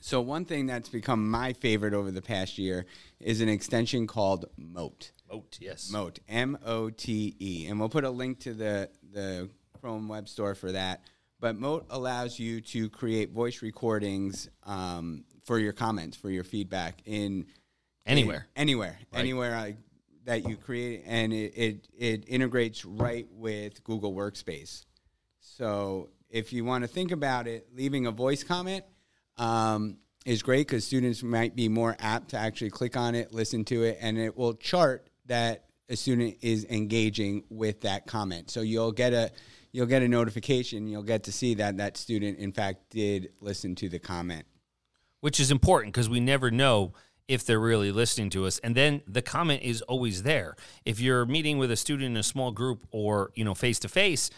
So, 0.00 0.20
one 0.20 0.44
thing 0.44 0.66
that's 0.66 0.88
become 0.88 1.30
my 1.30 1.52
favorite 1.52 1.94
over 1.94 2.10
the 2.10 2.22
past 2.22 2.58
year 2.58 2.86
is 3.20 3.40
an 3.40 3.48
extension 3.48 4.08
called 4.08 4.46
Mote. 4.56 5.12
Mote, 5.30 5.58
yes. 5.60 5.90
Mote, 5.92 6.18
M 6.28 6.58
O 6.66 6.90
T 6.90 7.36
E. 7.38 7.66
And 7.68 7.78
we'll 7.78 7.88
put 7.88 8.02
a 8.02 8.10
link 8.10 8.40
to 8.40 8.52
the, 8.52 8.90
the 9.12 9.48
Chrome 9.80 10.08
Web 10.08 10.28
Store 10.28 10.56
for 10.56 10.72
that. 10.72 11.02
But 11.42 11.58
Mote 11.58 11.86
allows 11.90 12.38
you 12.38 12.60
to 12.60 12.88
create 12.88 13.32
voice 13.32 13.62
recordings 13.62 14.48
um, 14.64 15.24
for 15.44 15.58
your 15.58 15.72
comments, 15.72 16.16
for 16.16 16.30
your 16.30 16.44
feedback 16.44 17.02
in 17.04 17.46
Anywhere. 18.06 18.46
in- 18.54 18.62
anywhere, 18.62 18.98
anywhere 19.12 19.56
uh, 19.56 19.72
that 20.24 20.48
you 20.48 20.56
create, 20.56 21.02
and 21.04 21.32
it, 21.32 21.52
it 21.56 21.88
it 21.98 22.24
integrates 22.28 22.84
right 22.84 23.26
with 23.32 23.82
Google 23.82 24.14
Workspace. 24.14 24.84
So 25.40 26.10
if 26.30 26.52
you 26.52 26.64
want 26.64 26.84
to 26.84 26.88
think 26.88 27.10
about 27.10 27.48
it, 27.48 27.66
leaving 27.74 28.06
a 28.06 28.12
voice 28.12 28.44
comment 28.44 28.84
um, 29.36 29.96
is 30.24 30.44
great 30.44 30.68
because 30.68 30.86
students 30.86 31.24
might 31.24 31.56
be 31.56 31.68
more 31.68 31.96
apt 31.98 32.30
to 32.30 32.38
actually 32.38 32.70
click 32.70 32.96
on 32.96 33.16
it, 33.16 33.32
listen 33.32 33.64
to 33.64 33.82
it, 33.82 33.98
and 34.00 34.16
it 34.16 34.36
will 34.36 34.54
chart 34.54 35.08
that 35.26 35.64
a 35.88 35.96
student 35.96 36.36
is 36.40 36.66
engaging 36.66 37.42
with 37.50 37.80
that 37.80 38.06
comment. 38.06 38.48
So 38.48 38.60
you'll 38.60 38.92
get 38.92 39.12
a 39.12 39.32
you'll 39.72 39.86
get 39.86 40.02
a 40.02 40.08
notification. 40.08 40.86
You'll 40.86 41.02
get 41.02 41.24
to 41.24 41.32
see 41.32 41.54
that 41.54 41.78
that 41.78 41.96
student, 41.96 42.38
in 42.38 42.52
fact, 42.52 42.90
did 42.90 43.30
listen 43.40 43.74
to 43.76 43.88
the 43.88 43.98
comment. 43.98 44.44
which 45.20 45.38
is 45.40 45.50
important 45.50 45.94
because 45.94 46.08
we 46.08 46.20
never 46.20 46.50
know 46.50 46.92
if 47.28 47.46
they're 47.46 47.60
really 47.60 47.92
listening 47.92 48.28
to 48.28 48.44
us 48.44 48.58
and 48.58 48.74
then 48.74 49.00
the 49.06 49.22
comment 49.22 49.62
is 49.62 49.80
always 49.82 50.24
there 50.24 50.56
if 50.84 50.98
you're 51.00 51.24
meeting 51.24 51.56
with 51.56 51.70
a 51.70 51.76
student 51.76 52.10
in 52.10 52.16
a 52.16 52.22
small 52.22 52.50
group 52.50 52.84
or 52.90 53.30
you 53.34 53.44
know 53.44 53.54
face 53.54 53.78
to 53.78 53.88
face 53.88 54.28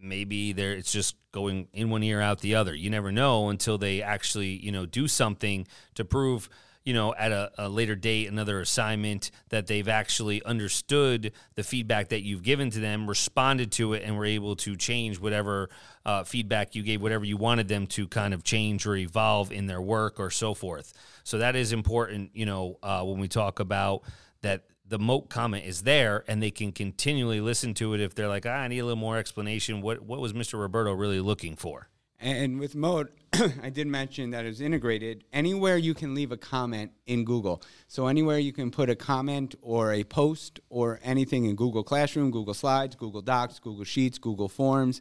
maybe 0.00 0.52
there 0.52 0.72
it's 0.72 0.92
just 0.92 1.16
going 1.32 1.66
in 1.72 1.90
one 1.90 2.02
ear 2.04 2.20
out 2.20 2.40
the 2.40 2.54
other 2.54 2.74
you 2.74 2.88
never 2.88 3.10
know 3.10 3.48
until 3.50 3.76
they 3.76 4.00
actually 4.00 4.50
you 4.64 4.70
know 4.70 4.86
do 4.86 5.08
something 5.08 5.66
to 5.94 6.04
prove 6.04 6.48
you 6.84 6.94
know 6.94 7.14
at 7.14 7.32
a, 7.32 7.50
a 7.58 7.68
later 7.68 7.94
date 7.94 8.28
another 8.28 8.60
assignment 8.60 9.30
that 9.50 9.66
they've 9.66 9.88
actually 9.88 10.42
understood 10.44 11.32
the 11.54 11.62
feedback 11.62 12.08
that 12.08 12.22
you've 12.22 12.42
given 12.42 12.70
to 12.70 12.80
them 12.80 13.08
responded 13.08 13.70
to 13.72 13.92
it 13.92 14.02
and 14.04 14.16
were 14.16 14.24
able 14.24 14.56
to 14.56 14.76
change 14.76 15.20
whatever 15.20 15.68
uh, 16.06 16.24
feedback 16.24 16.74
you 16.74 16.82
gave 16.82 17.02
whatever 17.02 17.24
you 17.24 17.36
wanted 17.36 17.68
them 17.68 17.86
to 17.86 18.08
kind 18.08 18.32
of 18.32 18.42
change 18.42 18.86
or 18.86 18.96
evolve 18.96 19.52
in 19.52 19.66
their 19.66 19.80
work 19.80 20.18
or 20.18 20.30
so 20.30 20.54
forth. 20.54 20.92
So 21.24 21.38
that 21.38 21.56
is 21.56 21.72
important 21.72 22.30
you 22.34 22.46
know 22.46 22.78
uh, 22.82 23.02
when 23.04 23.20
we 23.20 23.28
talk 23.28 23.60
about 23.60 24.02
that 24.42 24.64
the 24.86 24.98
mote 24.98 25.28
comment 25.28 25.64
is 25.64 25.82
there 25.82 26.24
and 26.26 26.42
they 26.42 26.50
can 26.50 26.72
continually 26.72 27.40
listen 27.40 27.74
to 27.74 27.94
it 27.94 28.00
if 28.00 28.14
they're 28.14 28.28
like 28.28 28.46
ah, 28.46 28.50
i 28.50 28.68
need 28.68 28.78
a 28.78 28.84
little 28.84 28.96
more 28.96 29.18
explanation. 29.18 29.82
What 29.82 30.02
what 30.02 30.20
was 30.20 30.32
mr 30.32 30.58
roberto 30.58 30.92
really 30.92 31.20
looking 31.20 31.56
for 31.56 31.89
And 32.20 32.60
with 32.60 32.74
Mote, 32.74 33.10
I 33.62 33.70
did 33.70 33.86
mention 33.86 34.30
that 34.30 34.44
it's 34.44 34.60
integrated 34.60 35.24
anywhere 35.32 35.78
you 35.78 35.94
can 35.94 36.14
leave 36.14 36.32
a 36.32 36.36
comment 36.36 36.92
in 37.06 37.24
Google. 37.24 37.62
So 37.88 38.08
anywhere 38.08 38.38
you 38.38 38.52
can 38.52 38.70
put 38.70 38.90
a 38.90 38.94
comment 38.94 39.54
or 39.62 39.92
a 39.92 40.04
post 40.04 40.60
or 40.68 41.00
anything 41.02 41.46
in 41.46 41.56
Google 41.56 41.82
Classroom, 41.82 42.30
Google 42.30 42.52
Slides, 42.52 42.94
Google 42.94 43.22
Docs, 43.22 43.58
Google 43.58 43.84
Sheets, 43.84 44.18
Google 44.18 44.48
Forms, 44.48 45.00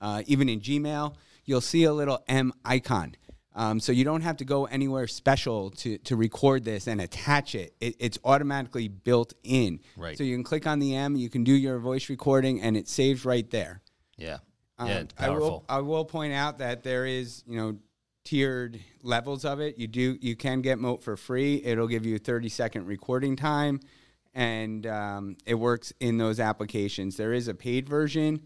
uh, 0.00 0.22
even 0.26 0.48
in 0.48 0.60
Gmail, 0.60 1.14
you'll 1.44 1.62
see 1.62 1.84
a 1.84 1.92
little 1.92 2.22
M 2.28 2.52
icon. 2.64 3.14
Um, 3.54 3.80
so 3.80 3.90
you 3.90 4.04
don't 4.04 4.20
have 4.20 4.36
to 4.36 4.44
go 4.44 4.66
anywhere 4.66 5.06
special 5.08 5.70
to, 5.70 5.98
to 5.98 6.16
record 6.16 6.64
this 6.64 6.86
and 6.86 7.00
attach 7.00 7.54
it. 7.54 7.74
it. 7.80 7.96
It's 7.98 8.18
automatically 8.24 8.88
built 8.88 9.32
in. 9.42 9.80
Right. 9.96 10.16
So 10.16 10.22
you 10.22 10.36
can 10.36 10.44
click 10.44 10.66
on 10.66 10.78
the 10.78 10.94
M, 10.94 11.16
you 11.16 11.30
can 11.30 11.44
do 11.44 11.54
your 11.54 11.78
voice 11.78 12.08
recording, 12.08 12.60
and 12.60 12.76
it 12.76 12.88
saves 12.88 13.24
right 13.24 13.50
there. 13.50 13.80
yeah 14.16 14.38
Um, 14.78 14.88
yeah 14.88 15.04
I 15.18 15.30
will, 15.30 15.64
I 15.68 15.80
will 15.80 16.04
point 16.04 16.32
out 16.32 16.58
that 16.58 16.82
there 16.82 17.06
is, 17.06 17.42
you 17.46 17.56
know, 17.56 17.78
tiered 18.24 18.78
levels 19.02 19.44
of 19.44 19.60
it. 19.60 19.78
You 19.78 19.86
do, 19.86 20.18
you 20.20 20.36
can 20.36 20.60
get 20.60 20.78
Mote 20.78 21.02
for 21.02 21.16
free. 21.16 21.62
It'll 21.64 21.88
give 21.88 22.04
you 22.04 22.18
30 22.18 22.48
second 22.48 22.86
recording 22.86 23.36
time, 23.36 23.80
and 24.34 24.86
um, 24.86 25.36
it 25.46 25.54
works 25.54 25.92
in 26.00 26.18
those 26.18 26.38
applications. 26.38 27.16
There 27.16 27.32
is 27.32 27.48
a 27.48 27.54
paid 27.54 27.88
version 27.88 28.42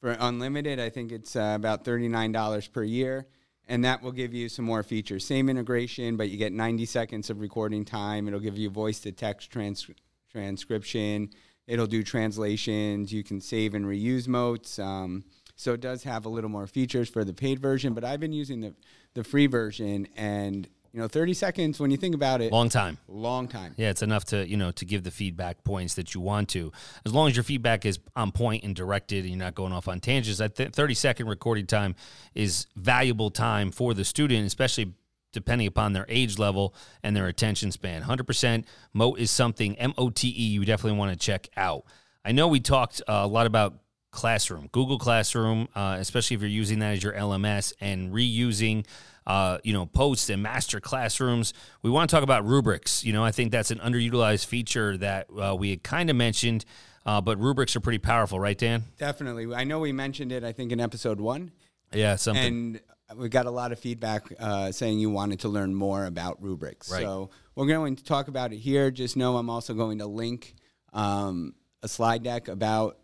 for 0.00 0.16
unlimited. 0.18 0.80
I 0.80 0.88
think 0.88 1.12
it's 1.12 1.36
uh, 1.36 1.52
about 1.54 1.84
$39 1.84 2.72
per 2.72 2.82
year, 2.82 3.26
and 3.68 3.84
that 3.84 4.02
will 4.02 4.12
give 4.12 4.32
you 4.32 4.48
some 4.48 4.64
more 4.64 4.82
features. 4.82 5.24
Same 5.24 5.48
integration, 5.48 6.16
but 6.16 6.30
you 6.30 6.38
get 6.38 6.52
90 6.52 6.86
seconds 6.86 7.28
of 7.28 7.40
recording 7.40 7.84
time. 7.84 8.26
It'll 8.26 8.40
give 8.40 8.56
you 8.56 8.70
voice 8.70 9.00
to 9.00 9.12
text 9.12 9.50
trans- 9.50 9.90
transcription. 10.30 11.30
It'll 11.66 11.86
do 11.86 12.02
translations. 12.02 13.12
You 13.12 13.22
can 13.22 13.40
save 13.40 13.74
and 13.74 13.84
reuse 13.84 14.28
motes. 14.28 14.78
Um, 14.78 15.24
so 15.56 15.72
it 15.72 15.80
does 15.80 16.04
have 16.04 16.26
a 16.26 16.28
little 16.28 16.50
more 16.50 16.66
features 16.66 17.08
for 17.08 17.24
the 17.24 17.32
paid 17.32 17.58
version, 17.58 17.94
but 17.94 18.04
I've 18.04 18.20
been 18.20 18.32
using 18.32 18.60
the, 18.60 18.74
the 19.14 19.24
free 19.24 19.46
version 19.46 20.06
and 20.16 20.68
you 20.92 21.00
know 21.02 21.08
30 21.08 21.34
seconds 21.34 21.78
when 21.78 21.90
you 21.90 21.98
think 21.98 22.14
about 22.14 22.40
it 22.40 22.50
long 22.52 22.70
time 22.70 22.96
long 23.06 23.48
time. 23.48 23.74
Yeah, 23.76 23.90
it's 23.90 24.02
enough 24.02 24.24
to 24.26 24.48
you 24.48 24.56
know 24.56 24.70
to 24.72 24.84
give 24.84 25.02
the 25.02 25.10
feedback 25.10 25.62
points 25.64 25.94
that 25.94 26.14
you 26.14 26.20
want 26.20 26.48
to, 26.50 26.72
as 27.04 27.12
long 27.12 27.28
as 27.28 27.36
your 27.36 27.42
feedback 27.42 27.84
is 27.84 27.98
on 28.14 28.32
point 28.32 28.64
and 28.64 28.74
directed, 28.74 29.24
and 29.24 29.28
you're 29.28 29.38
not 29.38 29.54
going 29.54 29.72
off 29.72 29.88
on 29.88 30.00
tangents. 30.00 30.40
I 30.40 30.48
think 30.48 30.74
30 30.74 30.94
second 30.94 31.26
recording 31.26 31.66
time 31.66 31.96
is 32.34 32.66
valuable 32.76 33.30
time 33.30 33.72
for 33.72 33.92
the 33.92 34.04
student, 34.04 34.46
especially 34.46 34.94
depending 35.32 35.66
upon 35.66 35.92
their 35.92 36.06
age 36.08 36.38
level 36.38 36.74
and 37.02 37.14
their 37.14 37.26
attention 37.26 37.70
span. 37.70 38.02
100% 38.02 38.64
Mote 38.94 39.18
is 39.18 39.30
something 39.30 39.78
M 39.78 39.92
O 39.98 40.08
T 40.08 40.28
E 40.28 40.46
you 40.48 40.64
definitely 40.64 40.98
want 40.98 41.12
to 41.12 41.18
check 41.18 41.48
out. 41.58 41.84
I 42.24 42.32
know 42.32 42.48
we 42.48 42.58
talked 42.58 43.02
uh, 43.06 43.20
a 43.22 43.26
lot 43.26 43.46
about 43.46 43.74
Classroom, 44.16 44.68
Google 44.72 44.98
Classroom, 44.98 45.68
uh, 45.74 45.98
especially 46.00 46.34
if 46.34 46.40
you're 46.40 46.50
using 46.50 46.80
that 46.80 46.94
as 46.94 47.02
your 47.02 47.12
LMS 47.12 47.72
and 47.80 48.12
reusing, 48.12 48.84
uh, 49.26 49.58
you 49.62 49.72
know, 49.72 49.86
posts 49.86 50.30
and 50.30 50.42
master 50.42 50.80
classrooms. 50.80 51.52
We 51.82 51.90
want 51.90 52.08
to 52.08 52.16
talk 52.16 52.24
about 52.24 52.46
rubrics. 52.46 53.04
You 53.04 53.12
know, 53.12 53.22
I 53.22 53.30
think 53.30 53.52
that's 53.52 53.70
an 53.70 53.78
underutilized 53.78 54.46
feature 54.46 54.96
that 54.96 55.28
uh, 55.30 55.54
we 55.56 55.70
had 55.70 55.82
kind 55.82 56.10
of 56.10 56.16
mentioned, 56.16 56.64
uh, 57.04 57.20
but 57.20 57.38
rubrics 57.38 57.76
are 57.76 57.80
pretty 57.80 57.98
powerful, 57.98 58.40
right, 58.40 58.56
Dan? 58.56 58.84
Definitely. 58.96 59.54
I 59.54 59.64
know 59.64 59.78
we 59.80 59.92
mentioned 59.92 60.32
it, 60.32 60.42
I 60.42 60.52
think, 60.52 60.72
in 60.72 60.80
episode 60.80 61.20
one. 61.20 61.52
Yeah, 61.92 62.16
something. 62.16 62.44
And 62.44 62.80
we 63.14 63.28
got 63.28 63.46
a 63.46 63.50
lot 63.50 63.70
of 63.70 63.78
feedback 63.78 64.32
uh, 64.40 64.72
saying 64.72 64.98
you 64.98 65.10
wanted 65.10 65.40
to 65.40 65.48
learn 65.48 65.74
more 65.74 66.06
about 66.06 66.42
rubrics. 66.42 66.90
Right. 66.90 67.02
So 67.02 67.30
we're 67.54 67.66
going 67.66 67.96
to 67.96 68.04
talk 68.04 68.28
about 68.28 68.52
it 68.52 68.58
here. 68.58 68.90
Just 68.90 69.16
know 69.16 69.36
I'm 69.36 69.50
also 69.50 69.74
going 69.74 69.98
to 69.98 70.06
link 70.06 70.54
um, 70.92 71.54
a 71.82 71.88
slide 71.88 72.22
deck 72.22 72.48
about 72.48 72.98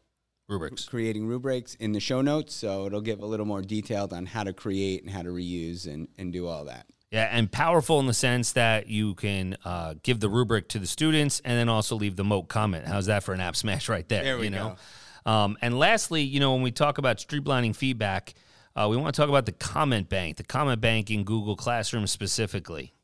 rubrics. 0.52 0.84
creating 0.84 1.26
rubrics 1.26 1.74
in 1.76 1.92
the 1.92 2.00
show 2.00 2.20
notes. 2.20 2.54
So 2.54 2.86
it'll 2.86 3.00
give 3.00 3.20
a 3.20 3.26
little 3.26 3.46
more 3.46 3.62
detailed 3.62 4.12
on 4.12 4.26
how 4.26 4.44
to 4.44 4.52
create 4.52 5.02
and 5.02 5.10
how 5.10 5.22
to 5.22 5.30
reuse 5.30 5.86
and, 5.86 6.08
and 6.18 6.32
do 6.32 6.46
all 6.46 6.64
that. 6.66 6.86
Yeah, 7.10 7.28
and 7.30 7.52
powerful 7.52 8.00
in 8.00 8.06
the 8.06 8.14
sense 8.14 8.52
that 8.52 8.86
you 8.86 9.14
can 9.14 9.58
uh, 9.66 9.94
give 10.02 10.20
the 10.20 10.30
rubric 10.30 10.68
to 10.70 10.78
the 10.78 10.86
students 10.86 11.42
and 11.44 11.58
then 11.58 11.68
also 11.68 11.94
leave 11.94 12.16
the 12.16 12.24
mote 12.24 12.48
comment. 12.48 12.86
How's 12.86 13.06
that 13.06 13.22
for 13.22 13.34
an 13.34 13.40
app 13.40 13.54
smash 13.62 13.88
right 13.88 14.08
there? 14.08 14.24
There 14.24 14.38
we 14.38 14.44
you 14.44 14.50
know? 14.50 14.76
Um, 15.26 15.58
and 15.60 15.78
lastly, 15.78 16.22
you 16.22 16.40
know, 16.40 16.54
when 16.54 16.62
we 16.62 16.70
talk 16.72 16.98
about 16.98 17.18
streamlining 17.18 17.76
feedback, 17.76 18.34
uh, 18.74 18.88
we 18.90 18.96
want 18.96 19.14
to 19.14 19.20
talk 19.20 19.28
about 19.28 19.46
the 19.46 19.52
comment 19.52 20.08
bank, 20.08 20.38
the 20.38 20.42
comment 20.42 20.80
bank 20.80 21.10
in 21.10 21.24
Google 21.24 21.54
Classroom 21.54 22.06
specifically. 22.06 22.94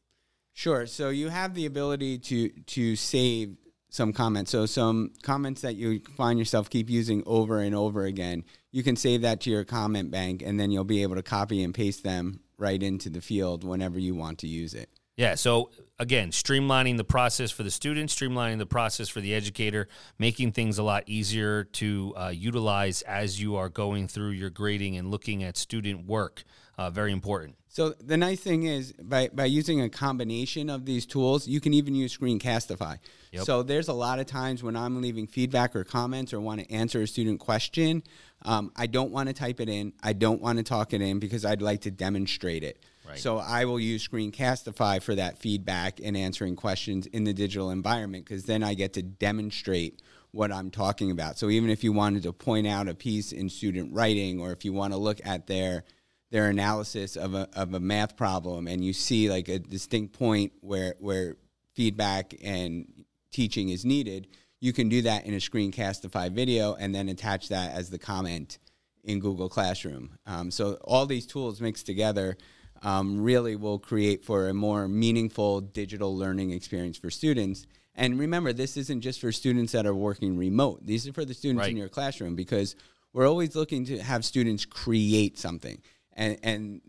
Sure. 0.54 0.86
So 0.86 1.10
you 1.10 1.28
have 1.28 1.54
the 1.54 1.66
ability 1.66 2.18
to 2.18 2.48
to 2.48 2.96
save 2.96 3.56
some 3.90 4.12
comments. 4.12 4.50
So 4.50 4.66
some 4.66 5.12
comments 5.22 5.62
that 5.62 5.76
you 5.76 6.00
find 6.16 6.38
yourself 6.38 6.68
keep 6.70 6.90
using 6.90 7.22
over 7.26 7.60
and 7.60 7.74
over 7.74 8.04
again, 8.04 8.44
you 8.70 8.82
can 8.82 8.96
save 8.96 9.22
that 9.22 9.40
to 9.42 9.50
your 9.50 9.64
comment 9.64 10.10
bank, 10.10 10.42
and 10.44 10.58
then 10.60 10.70
you'll 10.70 10.84
be 10.84 11.02
able 11.02 11.16
to 11.16 11.22
copy 11.22 11.62
and 11.62 11.74
paste 11.74 12.04
them 12.04 12.40
right 12.58 12.82
into 12.82 13.08
the 13.08 13.20
field 13.20 13.64
whenever 13.64 13.98
you 13.98 14.14
want 14.14 14.38
to 14.40 14.46
use 14.46 14.74
it. 14.74 14.90
Yeah. 15.16 15.34
So 15.34 15.70
again, 15.98 16.30
streamlining 16.30 16.96
the 16.96 17.04
process 17.04 17.50
for 17.50 17.64
the 17.64 17.72
student, 17.72 18.10
streamlining 18.10 18.58
the 18.58 18.66
process 18.66 19.08
for 19.08 19.20
the 19.20 19.34
educator, 19.34 19.88
making 20.18 20.52
things 20.52 20.78
a 20.78 20.82
lot 20.82 21.02
easier 21.06 21.64
to 21.64 22.14
uh, 22.16 22.28
utilize 22.28 23.02
as 23.02 23.40
you 23.40 23.56
are 23.56 23.68
going 23.68 24.06
through 24.06 24.30
your 24.30 24.50
grading 24.50 24.96
and 24.96 25.10
looking 25.10 25.42
at 25.42 25.56
student 25.56 26.06
work. 26.06 26.44
Uh, 26.76 26.90
very 26.90 27.10
important. 27.10 27.56
So 27.78 27.90
the 27.90 28.16
nice 28.16 28.40
thing 28.40 28.64
is 28.64 28.92
by, 28.94 29.30
by 29.32 29.44
using 29.44 29.80
a 29.82 29.88
combination 29.88 30.68
of 30.68 30.84
these 30.84 31.06
tools, 31.06 31.46
you 31.46 31.60
can 31.60 31.72
even 31.72 31.94
use 31.94 32.18
Screencastify. 32.18 32.98
Yep. 33.30 33.44
So 33.44 33.62
there's 33.62 33.86
a 33.86 33.92
lot 33.92 34.18
of 34.18 34.26
times 34.26 34.64
when 34.64 34.74
I'm 34.74 35.00
leaving 35.00 35.28
feedback 35.28 35.76
or 35.76 35.84
comments 35.84 36.32
or 36.32 36.40
want 36.40 36.58
to 36.58 36.68
answer 36.72 37.02
a 37.02 37.06
student 37.06 37.38
question, 37.38 38.02
um, 38.42 38.72
I 38.74 38.88
don't 38.88 39.12
want 39.12 39.28
to 39.28 39.32
type 39.32 39.60
it 39.60 39.68
in. 39.68 39.92
I 40.02 40.12
don't 40.12 40.42
want 40.42 40.58
to 40.58 40.64
talk 40.64 40.92
it 40.92 41.00
in 41.00 41.20
because 41.20 41.44
I'd 41.44 41.62
like 41.62 41.82
to 41.82 41.92
demonstrate 41.92 42.64
it. 42.64 42.82
Right. 43.08 43.16
So 43.16 43.38
I 43.38 43.64
will 43.64 43.78
use 43.78 44.08
Screencastify 44.08 45.00
for 45.00 45.14
that 45.14 45.38
feedback 45.38 46.00
and 46.02 46.16
answering 46.16 46.56
questions 46.56 47.06
in 47.06 47.22
the 47.22 47.32
digital 47.32 47.70
environment 47.70 48.24
because 48.24 48.42
then 48.42 48.64
I 48.64 48.74
get 48.74 48.94
to 48.94 49.04
demonstrate 49.04 50.02
what 50.32 50.50
I'm 50.50 50.72
talking 50.72 51.12
about. 51.12 51.38
So 51.38 51.48
even 51.48 51.70
if 51.70 51.84
you 51.84 51.92
wanted 51.92 52.24
to 52.24 52.32
point 52.32 52.66
out 52.66 52.88
a 52.88 52.94
piece 52.94 53.30
in 53.30 53.48
student 53.48 53.94
writing 53.94 54.40
or 54.40 54.50
if 54.50 54.64
you 54.64 54.72
want 54.72 54.94
to 54.94 54.98
look 54.98 55.20
at 55.24 55.46
their 55.46 55.84
their 56.30 56.48
analysis 56.48 57.16
of 57.16 57.34
a, 57.34 57.48
of 57.54 57.74
a 57.74 57.80
math 57.80 58.16
problem 58.16 58.66
and 58.66 58.84
you 58.84 58.92
see 58.92 59.30
like 59.30 59.48
a 59.48 59.58
distinct 59.58 60.12
point 60.12 60.52
where 60.60 60.94
where 60.98 61.36
feedback 61.74 62.34
and 62.42 63.04
teaching 63.30 63.68
is 63.68 63.84
needed, 63.84 64.26
you 64.60 64.72
can 64.72 64.88
do 64.88 65.02
that 65.02 65.24
in 65.24 65.34
a 65.34 65.38
screencastify 65.38 66.30
video 66.30 66.74
and 66.74 66.94
then 66.94 67.08
attach 67.08 67.48
that 67.48 67.72
as 67.72 67.90
the 67.90 67.98
comment 67.98 68.58
in 69.04 69.20
Google 69.20 69.48
Classroom. 69.48 70.18
Um, 70.26 70.50
so 70.50 70.74
all 70.84 71.06
these 71.06 71.26
tools 71.26 71.60
mixed 71.60 71.86
together 71.86 72.36
um, 72.82 73.20
really 73.20 73.56
will 73.56 73.78
create 73.78 74.24
for 74.24 74.48
a 74.48 74.54
more 74.54 74.88
meaningful 74.88 75.60
digital 75.60 76.16
learning 76.16 76.50
experience 76.50 76.98
for 76.98 77.10
students. 77.10 77.66
And 77.94 78.18
remember, 78.18 78.52
this 78.52 78.76
isn't 78.76 79.00
just 79.00 79.20
for 79.20 79.32
students 79.32 79.72
that 79.72 79.86
are 79.86 79.94
working 79.94 80.36
remote. 80.36 80.84
These 80.86 81.08
are 81.08 81.12
for 81.12 81.24
the 81.24 81.34
students 81.34 81.66
in 81.66 81.76
your 81.76 81.88
classroom 81.88 82.36
because 82.36 82.76
we're 83.12 83.28
always 83.28 83.56
looking 83.56 83.84
to 83.86 83.98
have 83.98 84.24
students 84.24 84.64
create 84.64 85.38
something. 85.38 85.80
And, 86.18 86.38
and 86.42 86.80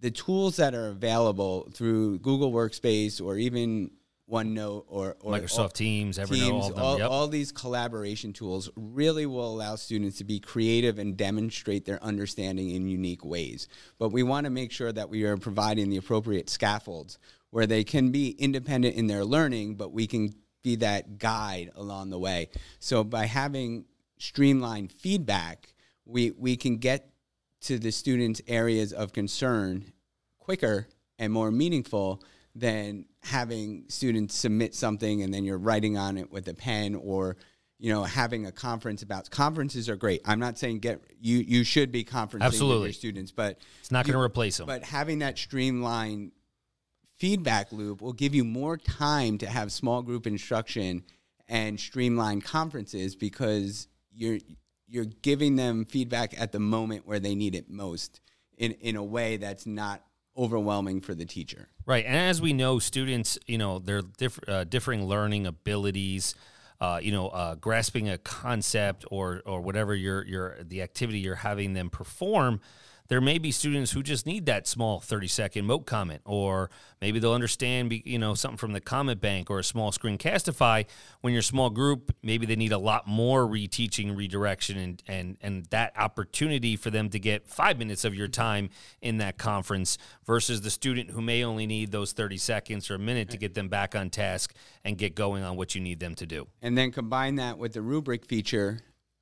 the 0.00 0.10
tools 0.12 0.56
that 0.56 0.74
are 0.74 0.88
available 0.88 1.68
through 1.72 2.20
Google 2.20 2.52
Workspace 2.52 3.24
or 3.24 3.36
even 3.36 3.90
OneNote 4.30 4.84
or, 4.88 5.16
or 5.20 5.32
Microsoft 5.32 5.70
or 5.70 5.72
Teams, 5.72 6.18
Evernote, 6.18 6.30
Teams, 6.30 6.50
all 6.50 6.68
of 6.68 6.74
them, 6.74 6.84
all, 6.84 6.98
yep. 6.98 7.10
all 7.10 7.28
these 7.28 7.52
collaboration 7.52 8.32
tools 8.32 8.68
really 8.76 9.24
will 9.24 9.54
allow 9.54 9.76
students 9.76 10.18
to 10.18 10.24
be 10.24 10.40
creative 10.40 10.98
and 10.98 11.16
demonstrate 11.16 11.84
their 11.84 12.02
understanding 12.02 12.70
in 12.70 12.86
unique 12.86 13.24
ways. 13.24 13.68
But 13.98 14.10
we 14.10 14.22
want 14.22 14.44
to 14.44 14.50
make 14.50 14.72
sure 14.72 14.92
that 14.92 15.08
we 15.08 15.24
are 15.24 15.36
providing 15.36 15.90
the 15.90 15.96
appropriate 15.96 16.50
scaffolds 16.50 17.18
where 17.50 17.66
they 17.66 17.84
can 17.84 18.10
be 18.10 18.30
independent 18.30 18.96
in 18.96 19.06
their 19.06 19.24
learning, 19.24 19.76
but 19.76 19.92
we 19.92 20.06
can 20.06 20.34
be 20.62 20.76
that 20.76 21.18
guide 21.18 21.70
along 21.76 22.10
the 22.10 22.18
way. 22.18 22.48
So 22.80 23.04
by 23.04 23.26
having 23.26 23.84
streamlined 24.18 24.92
feedback, 24.92 25.72
we, 26.04 26.32
we 26.32 26.56
can 26.56 26.78
get 26.78 27.08
to 27.62 27.78
the 27.78 27.90
students' 27.90 28.40
areas 28.46 28.92
of 28.92 29.12
concern 29.12 29.92
quicker 30.38 30.86
and 31.18 31.32
more 31.32 31.50
meaningful 31.50 32.22
than 32.54 33.04
having 33.22 33.84
students 33.88 34.34
submit 34.34 34.74
something 34.74 35.22
and 35.22 35.32
then 35.34 35.44
you're 35.44 35.58
writing 35.58 35.98
on 35.98 36.16
it 36.16 36.30
with 36.30 36.48
a 36.48 36.54
pen 36.54 36.94
or 36.94 37.36
you 37.78 37.92
know 37.92 38.02
having 38.04 38.46
a 38.46 38.52
conference 38.52 39.02
about 39.02 39.28
conferences 39.30 39.88
are 39.90 39.96
great 39.96 40.22
i'm 40.24 40.38
not 40.38 40.56
saying 40.56 40.78
get 40.78 41.02
you 41.20 41.38
you 41.38 41.64
should 41.64 41.92
be 41.92 42.02
conferencing 42.04 42.40
Absolutely. 42.42 42.82
with 42.82 42.86
your 42.88 42.92
students 42.94 43.32
but 43.32 43.58
It's 43.80 43.90
not 43.90 44.06
going 44.06 44.14
to 44.14 44.20
replace 44.20 44.56
them. 44.56 44.66
but 44.66 44.84
having 44.84 45.18
that 45.18 45.36
streamlined 45.36 46.32
feedback 47.18 47.72
loop 47.72 48.00
will 48.00 48.14
give 48.14 48.34
you 48.34 48.44
more 48.44 48.76
time 48.78 49.36
to 49.38 49.46
have 49.46 49.70
small 49.72 50.00
group 50.00 50.26
instruction 50.26 51.02
and 51.48 51.78
streamline 51.78 52.40
conferences 52.40 53.14
because 53.16 53.88
you're 54.14 54.38
you're 54.88 55.04
giving 55.04 55.56
them 55.56 55.84
feedback 55.84 56.38
at 56.40 56.52
the 56.52 56.60
moment 56.60 57.06
where 57.06 57.18
they 57.18 57.34
need 57.34 57.54
it 57.54 57.68
most 57.68 58.20
in 58.56 58.72
in 58.72 58.96
a 58.96 59.04
way 59.04 59.36
that's 59.36 59.66
not 59.66 60.02
overwhelming 60.36 61.00
for 61.00 61.14
the 61.14 61.24
teacher. 61.24 61.68
Right, 61.86 62.04
and 62.04 62.16
as 62.16 62.42
we 62.42 62.52
know, 62.52 62.78
students, 62.78 63.38
you 63.46 63.58
know, 63.58 63.78
their 63.78 64.02
diff- 64.02 64.48
uh, 64.48 64.64
differing 64.64 65.06
learning 65.06 65.46
abilities, 65.46 66.34
uh, 66.80 67.00
you 67.02 67.12
know, 67.12 67.28
uh, 67.28 67.54
grasping 67.54 68.08
a 68.08 68.18
concept 68.18 69.04
or 69.10 69.42
or 69.46 69.60
whatever 69.60 69.94
your 69.94 70.24
your 70.26 70.56
the 70.62 70.82
activity 70.82 71.20
you're 71.20 71.36
having 71.36 71.74
them 71.74 71.90
perform. 71.90 72.60
There 73.08 73.20
may 73.20 73.38
be 73.38 73.50
students 73.50 73.92
who 73.92 74.02
just 74.02 74.26
need 74.26 74.46
that 74.46 74.66
small 74.66 75.00
30 75.00 75.28
second 75.28 75.66
Mote 75.66 75.86
comment, 75.86 76.22
or 76.24 76.70
maybe 77.00 77.18
they'll 77.18 77.32
understand, 77.32 77.92
you 78.04 78.18
know, 78.18 78.34
something 78.34 78.56
from 78.56 78.72
the 78.72 78.80
comment 78.80 79.20
bank 79.20 79.50
or 79.50 79.58
a 79.60 79.64
small 79.64 79.92
Screencastify. 79.92 80.86
When 81.20 81.32
you're 81.32 81.40
a 81.40 81.44
small 81.44 81.70
group, 81.70 82.14
maybe 82.22 82.46
they 82.46 82.56
need 82.56 82.72
a 82.72 82.78
lot 82.78 83.06
more 83.06 83.46
reteaching, 83.46 84.16
redirection, 84.16 84.78
and 84.78 85.02
and 85.06 85.36
and 85.40 85.66
that 85.66 85.92
opportunity 85.96 86.76
for 86.76 86.90
them 86.90 87.08
to 87.10 87.18
get 87.18 87.48
five 87.48 87.78
minutes 87.78 88.04
of 88.04 88.14
your 88.14 88.28
time 88.28 88.70
in 89.00 89.18
that 89.18 89.38
conference 89.38 89.98
versus 90.24 90.60
the 90.62 90.70
student 90.70 91.10
who 91.10 91.20
may 91.20 91.44
only 91.44 91.66
need 91.66 91.92
those 91.92 92.12
30 92.12 92.36
seconds 92.36 92.90
or 92.90 92.94
a 92.94 92.98
minute 92.98 93.30
to 93.30 93.36
get 93.36 93.54
them 93.54 93.68
back 93.68 93.94
on 93.94 94.10
task 94.10 94.54
and 94.84 94.98
get 94.98 95.14
going 95.14 95.42
on 95.42 95.56
what 95.56 95.74
you 95.74 95.80
need 95.80 96.00
them 96.00 96.14
to 96.14 96.26
do. 96.26 96.46
And 96.62 96.76
then 96.76 96.90
combine 96.92 97.36
that 97.36 97.58
with 97.58 97.72
the 97.72 97.82
rubric 97.82 98.24
feature. 98.24 98.80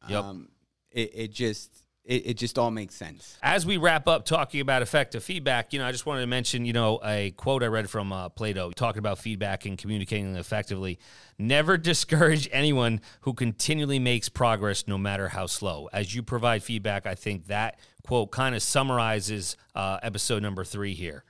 Yep. 0.08 0.24
Um, 0.24 0.48
it, 0.90 1.10
it 1.14 1.32
just 1.32 1.83
it, 2.04 2.26
it 2.26 2.34
just 2.34 2.58
all 2.58 2.70
makes 2.70 2.94
sense. 2.94 3.38
As 3.42 3.64
we 3.64 3.76
wrap 3.76 4.06
up 4.06 4.24
talking 4.24 4.60
about 4.60 4.82
effective 4.82 5.24
feedback, 5.24 5.72
you 5.72 5.78
know, 5.78 5.86
I 5.86 5.92
just 5.92 6.06
wanted 6.06 6.20
to 6.20 6.26
mention, 6.26 6.64
you 6.64 6.72
know, 6.72 7.00
a 7.04 7.30
quote 7.32 7.62
I 7.62 7.66
read 7.66 7.88
from 7.88 8.12
uh, 8.12 8.28
Plato 8.28 8.70
talking 8.72 8.98
about 8.98 9.18
feedback 9.18 9.64
and 9.64 9.78
communicating 9.78 10.36
effectively. 10.36 10.98
Never 11.38 11.78
discourage 11.78 12.48
anyone 12.52 13.00
who 13.22 13.32
continually 13.32 13.98
makes 13.98 14.28
progress, 14.28 14.86
no 14.86 14.98
matter 14.98 15.28
how 15.28 15.46
slow. 15.46 15.88
As 15.92 16.14
you 16.14 16.22
provide 16.22 16.62
feedback, 16.62 17.06
I 17.06 17.14
think 17.14 17.46
that 17.46 17.78
quote 18.06 18.30
kind 18.30 18.54
of 18.54 18.62
summarizes 18.62 19.56
uh, 19.74 19.98
episode 20.02 20.42
number 20.42 20.64
three 20.64 20.94
here. 20.94 21.24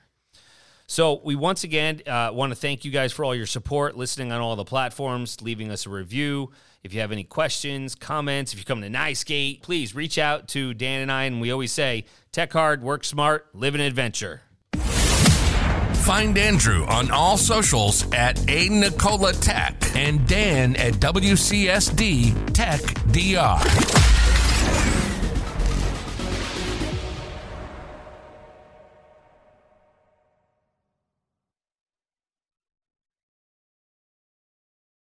So 0.87 1.19
we 1.23 1.35
once 1.35 1.63
again 1.63 2.01
uh, 2.05 2.29
want 2.31 2.51
to 2.51 2.55
thank 2.55 2.85
you 2.85 2.91
guys 2.91 3.11
for 3.11 3.25
all 3.25 3.33
your 3.33 3.47
support, 3.47 3.97
listening 3.97 4.31
on 4.31 4.41
all 4.41 4.55
the 4.55 4.65
platforms, 4.65 5.41
leaving 5.41 5.71
us 5.71 5.85
a 5.85 5.89
review. 5.89 6.51
If 6.83 6.93
you 6.93 7.01
have 7.01 7.11
any 7.11 7.23
questions, 7.23 7.95
comments, 7.95 8.53
if 8.53 8.59
you 8.59 8.65
come 8.65 8.81
to 8.81 8.89
NYSCATE, 8.89 9.63
please 9.63 9.95
reach 9.95 10.19
out 10.19 10.47
to 10.49 10.75
Dan 10.75 11.01
and 11.01 11.11
I. 11.11 11.23
And 11.23 11.41
we 11.41 11.51
always 11.51 11.71
say, 11.71 12.05
tech 12.31 12.53
hard, 12.53 12.83
work 12.83 13.03
smart, 13.03 13.47
live 13.53 13.73
an 13.73 13.81
adventure. 13.81 14.41
Find 16.05 16.37
Andrew 16.37 16.85
on 16.85 17.09
all 17.09 17.35
socials 17.35 18.05
at 18.13 18.47
A 18.47 18.69
Nicola 18.69 19.33
Tech 19.33 19.73
and 19.95 20.27
Dan 20.27 20.75
at 20.75 20.93
WCSD 20.93 22.53
Tech 22.53 22.81
DR. 23.11 24.24